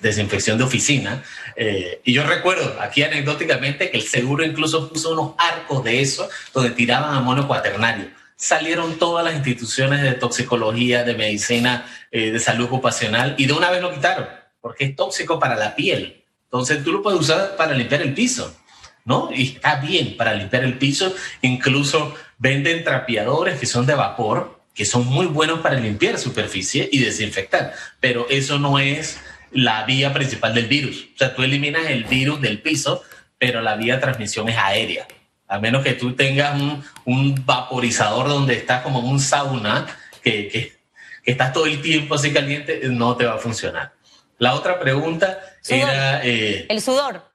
desinfección 0.00 0.58
de 0.58 0.64
oficina. 0.64 1.22
Eh, 1.56 2.00
y 2.04 2.12
yo 2.14 2.24
recuerdo 2.24 2.80
aquí 2.80 3.02
anecdóticamente 3.02 3.90
que 3.90 3.98
el 3.98 4.04
seguro 4.04 4.44
incluso 4.44 4.88
puso 4.88 5.12
unos 5.12 5.34
arcos 5.38 5.84
de 5.84 6.00
eso 6.00 6.28
donde 6.54 6.70
tiraban 6.70 7.14
amonio 7.14 7.46
cuaternario 7.46 8.20
salieron 8.40 8.98
todas 8.98 9.22
las 9.22 9.34
instituciones 9.34 10.00
de 10.00 10.12
toxicología, 10.12 11.04
de 11.04 11.14
medicina, 11.14 11.86
eh, 12.10 12.30
de 12.30 12.40
salud 12.40 12.64
ocupacional 12.64 13.34
y 13.36 13.44
de 13.44 13.52
una 13.52 13.70
vez 13.70 13.82
lo 13.82 13.92
quitaron, 13.92 14.26
porque 14.62 14.86
es 14.86 14.96
tóxico 14.96 15.38
para 15.38 15.56
la 15.56 15.76
piel. 15.76 16.24
Entonces 16.44 16.82
tú 16.82 16.90
lo 16.90 17.02
puedes 17.02 17.20
usar 17.20 17.54
para 17.56 17.74
limpiar 17.74 18.00
el 18.00 18.14
piso, 18.14 18.56
¿no? 19.04 19.28
Y 19.30 19.56
está 19.56 19.76
bien 19.76 20.16
para 20.16 20.32
limpiar 20.32 20.64
el 20.64 20.78
piso. 20.78 21.14
Incluso 21.42 22.14
venden 22.40 22.82
trapeadores 22.82 23.60
que 23.60 23.66
son 23.66 23.86
de 23.86 23.94
vapor, 23.94 24.60
que 24.74 24.84
son 24.84 25.06
muy 25.06 25.26
buenos 25.26 25.60
para 25.60 25.76
limpiar 25.76 26.18
superficie 26.18 26.88
y 26.90 26.98
desinfectar, 26.98 27.72
pero 28.00 28.26
eso 28.28 28.58
no 28.58 28.80
es 28.80 29.20
la 29.52 29.84
vía 29.84 30.12
principal 30.12 30.54
del 30.54 30.66
virus. 30.66 31.10
O 31.14 31.18
sea, 31.18 31.36
tú 31.36 31.44
eliminas 31.44 31.86
el 31.86 32.02
virus 32.02 32.40
del 32.40 32.60
piso, 32.60 33.04
pero 33.38 33.60
la 33.60 33.76
vía 33.76 33.94
de 33.94 34.00
transmisión 34.00 34.48
es 34.48 34.58
aérea 34.58 35.06
a 35.50 35.58
menos 35.58 35.82
que 35.82 35.94
tú 35.94 36.14
tengas 36.14 36.58
un, 37.04 37.44
vaporizador 37.44 38.28
donde 38.28 38.54
estás 38.54 38.82
como 38.82 39.00
un 39.00 39.18
sauna, 39.18 39.84
que, 40.22 40.48
que, 40.48 40.78
estás 41.24 41.52
todo 41.52 41.66
el 41.66 41.82
tiempo 41.82 42.14
así 42.14 42.32
caliente, 42.32 42.80
no 42.84 43.16
te 43.16 43.26
va 43.26 43.34
a 43.34 43.38
funcionar. 43.38 43.92
La 44.38 44.54
otra 44.54 44.78
pregunta 44.78 45.40
era... 45.68 46.24
Eh, 46.24 46.66
¿El 46.68 46.80
sudor? 46.80 47.32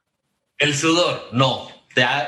El 0.56 0.74
sudor, 0.74 1.28
no. 1.32 1.68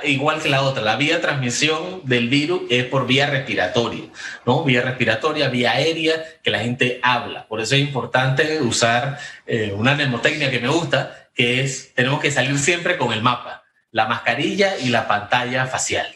Igual 0.05 0.41
que 0.41 0.49
la 0.49 0.63
otra, 0.63 0.83
la 0.83 0.97
vía 0.97 1.17
de 1.17 1.21
transmisión 1.21 2.03
del 2.05 2.29
virus 2.29 2.63
es 2.71 2.85
por 2.85 3.07
vía 3.07 3.27
respiratoria, 3.27 4.05
¿no? 4.47 4.65
Vía 4.65 4.83
respiratoria, 4.83 5.49
vía 5.49 5.73
aérea, 5.73 6.25
que 6.43 6.51
la 6.51 6.61
gente 6.61 7.01
habla. 7.03 7.47
Por 7.47 7.61
eso 7.61 7.75
es 7.75 7.81
importante 7.81 8.61
usar 8.63 9.19
eh, 9.47 9.73
una 9.77 9.95
mnemotecnia 9.95 10.51
que 10.51 10.61
me 10.61 10.69
gusta, 10.69 11.29
que 11.35 11.63
es, 11.63 11.93
tenemos 11.95 12.21
que 12.21 12.31
salir 12.31 12.59
siempre 12.59 12.97
con 12.97 13.13
el 13.13 13.23
mapa 13.23 13.59
la 13.91 14.07
mascarilla 14.07 14.77
y 14.79 14.89
la 14.91 15.09
pantalla 15.09 15.67
facial. 15.67 16.07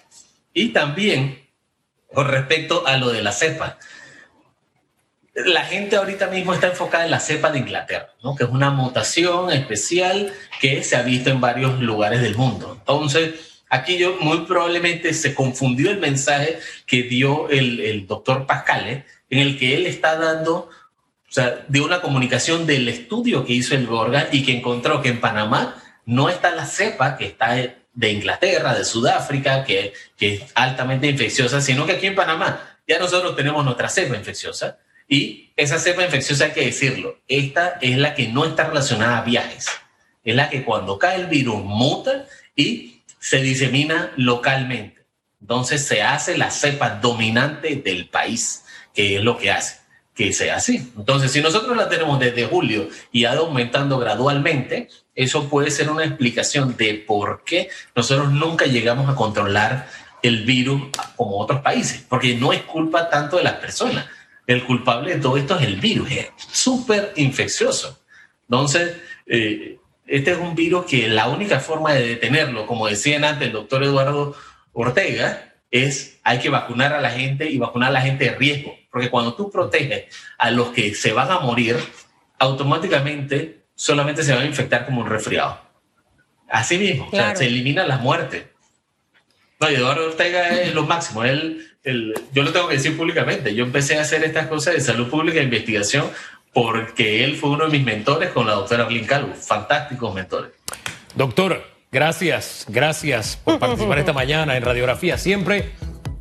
Y 0.53 0.71
también 0.71 1.49
con 2.12 2.29
respecto 2.29 2.87
a 2.87 2.97
lo 2.97 3.09
de 3.11 3.23
la 3.23 3.33
cepa. 3.33 3.79
La 5.35 5.64
gente 5.64 5.97
ahorita 5.97 6.27
mismo 6.27 6.53
está 6.53 6.66
enfocada 6.68 7.05
en 7.05 7.11
la 7.11 7.21
cepa 7.21 7.51
de 7.51 7.59
Inglaterra, 7.59 8.11
¿no? 8.23 8.37
que 8.37 8.45
es 8.45 8.51
una 8.51 8.71
mutación 8.71 9.51
especial 9.51 10.33
que 10.61 10.83
se 10.85 10.95
ha 10.95 11.03
visto 11.03 11.31
en 11.31 11.40
varios 11.40 11.81
lugares 11.81 12.21
del 12.21 12.37
mundo. 12.37 12.77
Entonces, 12.79 13.62
aquí 13.71 13.97
yo 13.97 14.18
muy 14.21 14.45
probablemente 14.45 15.14
se 15.14 15.35
confundió 15.35 15.90
el 15.90 15.99
mensaje 15.99 16.59
que 16.87 17.05
dio 17.05 17.49
el, 17.49 17.81
el 17.81 18.07
doctor 18.07 18.47
Pascale, 18.47 19.07
en 19.31 19.38
el 19.38 19.59
que 19.59 19.75
él 19.75 19.87
está 19.87 20.16
dando 20.16 20.68
o 21.33 21.35
sea, 21.35 21.64
de 21.66 21.81
una 21.81 22.03
comunicación 22.03 22.66
del 22.66 22.87
estudio 22.88 23.47
que 23.47 23.55
hizo 23.55 23.75
el 23.75 23.87
Gorga 23.87 24.29
y 24.31 24.45
que 24.45 24.55
encontró 24.55 25.01
que 25.01 25.09
en 25.09 25.21
Panamá 25.21 25.83
no 26.05 26.29
está 26.29 26.55
la 26.55 26.66
cepa 26.66 27.16
que 27.16 27.25
está 27.25 27.55
de 27.95 28.11
Inglaterra, 28.11 28.75
de 28.75 28.85
Sudáfrica, 28.85 29.64
que, 29.64 29.95
que 30.18 30.35
es 30.35 30.42
altamente 30.55 31.07
infecciosa, 31.07 31.62
sino 31.62 31.87
que 31.87 31.92
aquí 31.92 32.07
en 32.07 32.14
Panamá 32.14 32.79
ya 32.87 32.99
nosotros 32.99 33.35
tenemos 33.35 33.64
nuestra 33.64 33.88
cepa 33.88 34.14
infecciosa 34.14 34.79
y 35.12 35.53
esa 35.59 35.79
cepa 35.79 36.05
infecciosa 36.05 36.46
hay 36.46 36.53
que 36.53 36.64
decirlo, 36.64 37.18
esta 37.29 37.77
es 37.83 37.98
la 37.98 38.14
que 38.14 38.29
no 38.29 38.46
está 38.46 38.64
relacionada 38.64 39.18
a 39.18 39.22
viajes, 39.22 39.66
es 40.25 40.35
la 40.35 40.48
que 40.48 40.64
cuando 40.64 40.98
cae 40.98 41.16
el 41.16 41.27
virus 41.27 41.62
muta 41.62 42.25
y 42.57 43.03
se 43.20 43.42
disemina 43.42 44.12
localmente. 44.16 45.03
Entonces 45.38 45.85
se 45.85 46.01
hace 46.01 46.38
la 46.38 46.51
cepa 46.51 46.98
dominante 47.03 47.77
del 47.77 48.09
país, 48.09 48.64
que 48.94 49.16
es 49.16 49.22
lo 49.22 49.37
que 49.37 49.51
hace 49.51 49.83
que 50.14 50.33
sea 50.33 50.57
así. 50.57 50.92
Entonces, 50.96 51.31
si 51.31 51.40
nosotros 51.42 51.77
la 51.77 51.88
tenemos 51.90 52.18
desde 52.18 52.46
julio 52.46 52.88
y 53.12 53.27
ha 53.27 53.35
ido 53.35 53.46
aumentando 53.46 53.98
gradualmente, 53.98 54.88
eso 55.14 55.48
puede 55.48 55.70
ser 55.70 55.90
una 55.90 56.05
explicación 56.05 56.77
de 56.77 56.94
por 56.94 57.44
qué 57.44 57.68
nosotros 57.94 58.31
nunca 58.31 58.64
llegamos 58.64 59.11
a 59.11 59.14
controlar 59.14 59.88
el 60.22 60.44
virus 60.44 60.83
como 61.16 61.38
otros 61.38 61.61
países, 61.61 62.05
porque 62.09 62.35
no 62.35 62.53
es 62.53 62.62
culpa 62.62 63.11
tanto 63.11 63.37
de 63.37 63.44
las 63.44 63.55
personas. 63.55 64.07
El 64.46 64.64
culpable 64.64 65.14
de 65.14 65.20
todo 65.20 65.37
esto 65.37 65.59
es 65.59 65.66
el 65.66 65.76
virus, 65.76 66.11
es 66.11 66.31
súper 66.37 67.12
infeccioso. 67.16 68.00
Entonces, 68.48 68.96
eh, 69.26 69.78
este 70.07 70.33
es 70.33 70.38
un 70.38 70.55
virus 70.55 70.85
que 70.87 71.09
la 71.09 71.28
única 71.28 71.61
forma 71.61 71.94
de 71.94 72.07
detenerlo, 72.07 72.66
como 72.66 72.88
decía 72.88 73.16
antes 73.16 73.46
el 73.46 73.52
doctor 73.52 73.83
Eduardo 73.83 74.35
Ortega, 74.72 75.55
es 75.70 76.20
hay 76.22 76.38
que 76.38 76.50
vacunar 76.50 76.92
a 76.92 77.00
la 77.00 77.11
gente 77.11 77.48
y 77.50 77.59
vacunar 77.59 77.90
a 77.90 77.92
la 77.92 78.02
gente 78.02 78.26
de 78.26 78.35
riesgo, 78.35 78.76
porque 78.90 79.11
cuando 79.11 79.35
tú 79.35 79.50
proteges 79.50 80.14
a 80.38 80.50
los 80.50 80.68
que 80.68 80.94
se 80.94 81.12
van 81.12 81.31
a 81.31 81.40
morir, 81.40 81.76
automáticamente 82.38 83.62
solamente 83.74 84.22
se 84.22 84.35
va 84.35 84.42
a 84.42 84.44
infectar 84.44 84.85
como 84.85 85.00
un 85.00 85.09
resfriado. 85.09 85.61
Así 86.48 86.76
mismo, 86.76 87.09
o 87.11 87.11
sea, 87.11 87.35
se 87.35 87.46
elimina 87.46 87.87
la 87.87 87.96
muerte. 87.96 88.52
No, 89.59 89.68
Eduardo 89.68 90.07
Ortega 90.07 90.61
es 90.61 90.74
lo 90.74 90.85
máximo. 90.85 91.24
Él, 91.24 91.71
yo 91.85 92.42
lo 92.42 92.53
tengo 92.53 92.68
que 92.68 92.75
decir 92.75 92.97
públicamente. 92.97 93.55
Yo 93.55 93.64
empecé 93.64 93.99
a 93.99 94.03
hacer 94.03 94.23
estas 94.25 94.47
cosas 94.47 94.75
de 94.75 94.81
salud 94.81 95.09
pública 95.09 95.40
e 95.40 95.45
investigación 95.45 96.07
porque 96.53 97.25
él 97.25 97.37
fue 97.37 97.51
uno 97.51 97.64
de 97.64 97.71
mis 97.71 97.85
mentores 97.85 98.31
con 98.31 98.47
la 98.47 98.53
doctora 98.53 98.85
Blin 98.85 99.05
Calvo. 99.05 99.35
Fantásticos 99.35 100.14
mentores. 100.14 100.53
Doctor, 101.14 101.62
gracias, 101.90 102.66
gracias 102.68 103.37
por 103.42 103.59
participar 103.59 103.99
esta 103.99 104.12
mañana 104.12 104.57
en 104.57 104.62
Radiografía. 104.62 105.18
Siempre 105.18 105.71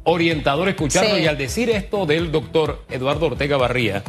orientador 0.04 0.68
escucharlo 0.68 1.20
y 1.20 1.28
al 1.28 1.38
decir 1.38 1.70
esto 1.70 2.06
del 2.06 2.32
doctor 2.32 2.84
Eduardo 2.90 3.28
Ortega 3.28 3.58
Barría, 3.58 4.04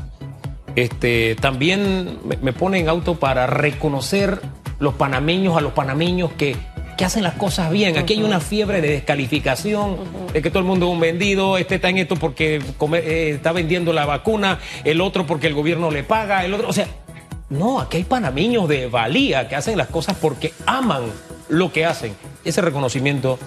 este, 0.75 1.37
también 1.37 2.19
me 2.41 2.53
pone 2.53 2.79
en 2.79 2.89
auto 2.89 3.17
para 3.17 3.47
reconocer 3.47 4.41
los 4.79 4.95
panameños 4.95 5.57
a 5.57 5.61
los 5.61 5.73
panameños 5.73 6.33
que, 6.33 6.57
que 6.97 7.05
hacen 7.05 7.23
las 7.23 7.35
cosas 7.35 7.71
bien. 7.71 7.99
Aquí 7.99 8.15
hay 8.15 8.23
una 8.23 8.41
fiebre 8.41 8.81
de 8.81 8.89
descalificación, 8.89 9.97
de 10.33 10.43
que 10.43 10.51
todo 10.51 10.61
el 10.61 10.65
mundo 10.65 10.87
es 10.87 10.93
un 10.93 11.01
vendido, 11.01 11.59
este 11.59 11.77
está 11.77 11.89
en 11.89 11.99
esto 11.99 12.17
porque 12.17 12.57
eh, 12.57 13.31
está 13.35 13.53
vendiendo 13.53 13.93
la 13.93 14.07
vacuna, 14.07 14.59
el 14.85 15.01
otro 15.01 15.27
porque 15.27 15.47
el 15.47 15.55
gobierno 15.55 15.91
le 15.91 16.03
paga, 16.03 16.45
el 16.45 16.55
otro, 16.55 16.69
o 16.69 16.73
sea, 16.73 16.87
no, 17.51 17.81
aquí 17.81 17.99
hay 17.99 18.05
panameños 18.05 18.69
de 18.69 18.87
valía 18.87 19.49
que 19.49 19.57
hacen 19.57 19.77
las 19.77 19.89
cosas 19.89 20.17
porque 20.21 20.53
aman 20.67 21.03
lo 21.49 21.73
que 21.73 21.85
hacen. 21.85 22.15
Ese 22.45 22.63
reconocimiento, 22.63 23.39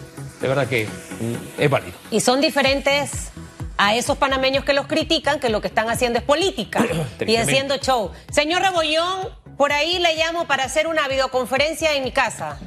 de 0.42 0.48
verdad 0.48 0.68
que 0.68 0.86
mm, 0.86 1.62
es 1.62 1.70
válido. 1.70 1.94
Y 2.12 2.20
son 2.20 2.40
diferentes 2.40 3.32
a 3.78 3.96
esos 3.96 4.18
panameños 4.18 4.64
que 4.64 4.74
los 4.74 4.88
critican, 4.88 5.40
que 5.40 5.50
lo 5.50 5.62
que 5.62 5.68
están 5.68 5.90
haciendo 5.90 6.20
es 6.20 6.26
política 6.26 6.86
y 7.26 7.36
haciendo 7.36 7.78
show. 7.78 8.12
Señor 8.32 8.62
Rebollón, 8.62 9.30
por 9.58 9.72
ahí 9.72 10.00
le 10.00 10.16
llamo 10.16 10.46
para 10.46 10.64
hacer 10.66 10.88
una 10.88 11.08
videoconferencia 11.08 11.96
en 11.96 12.04
mi 12.04 12.12
casa. 12.12 12.60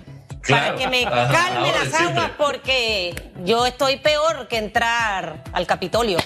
Para 0.48 0.74
que 0.74 0.86
me 0.88 1.04
calme 1.04 1.72
las 1.72 1.94
aguas 1.94 2.30
porque 2.36 3.14
yo 3.44 3.66
estoy 3.66 3.98
peor 3.98 4.48
que 4.48 4.58
entrar 4.58 5.44
al 5.52 5.66
Capitolio. 5.66 6.18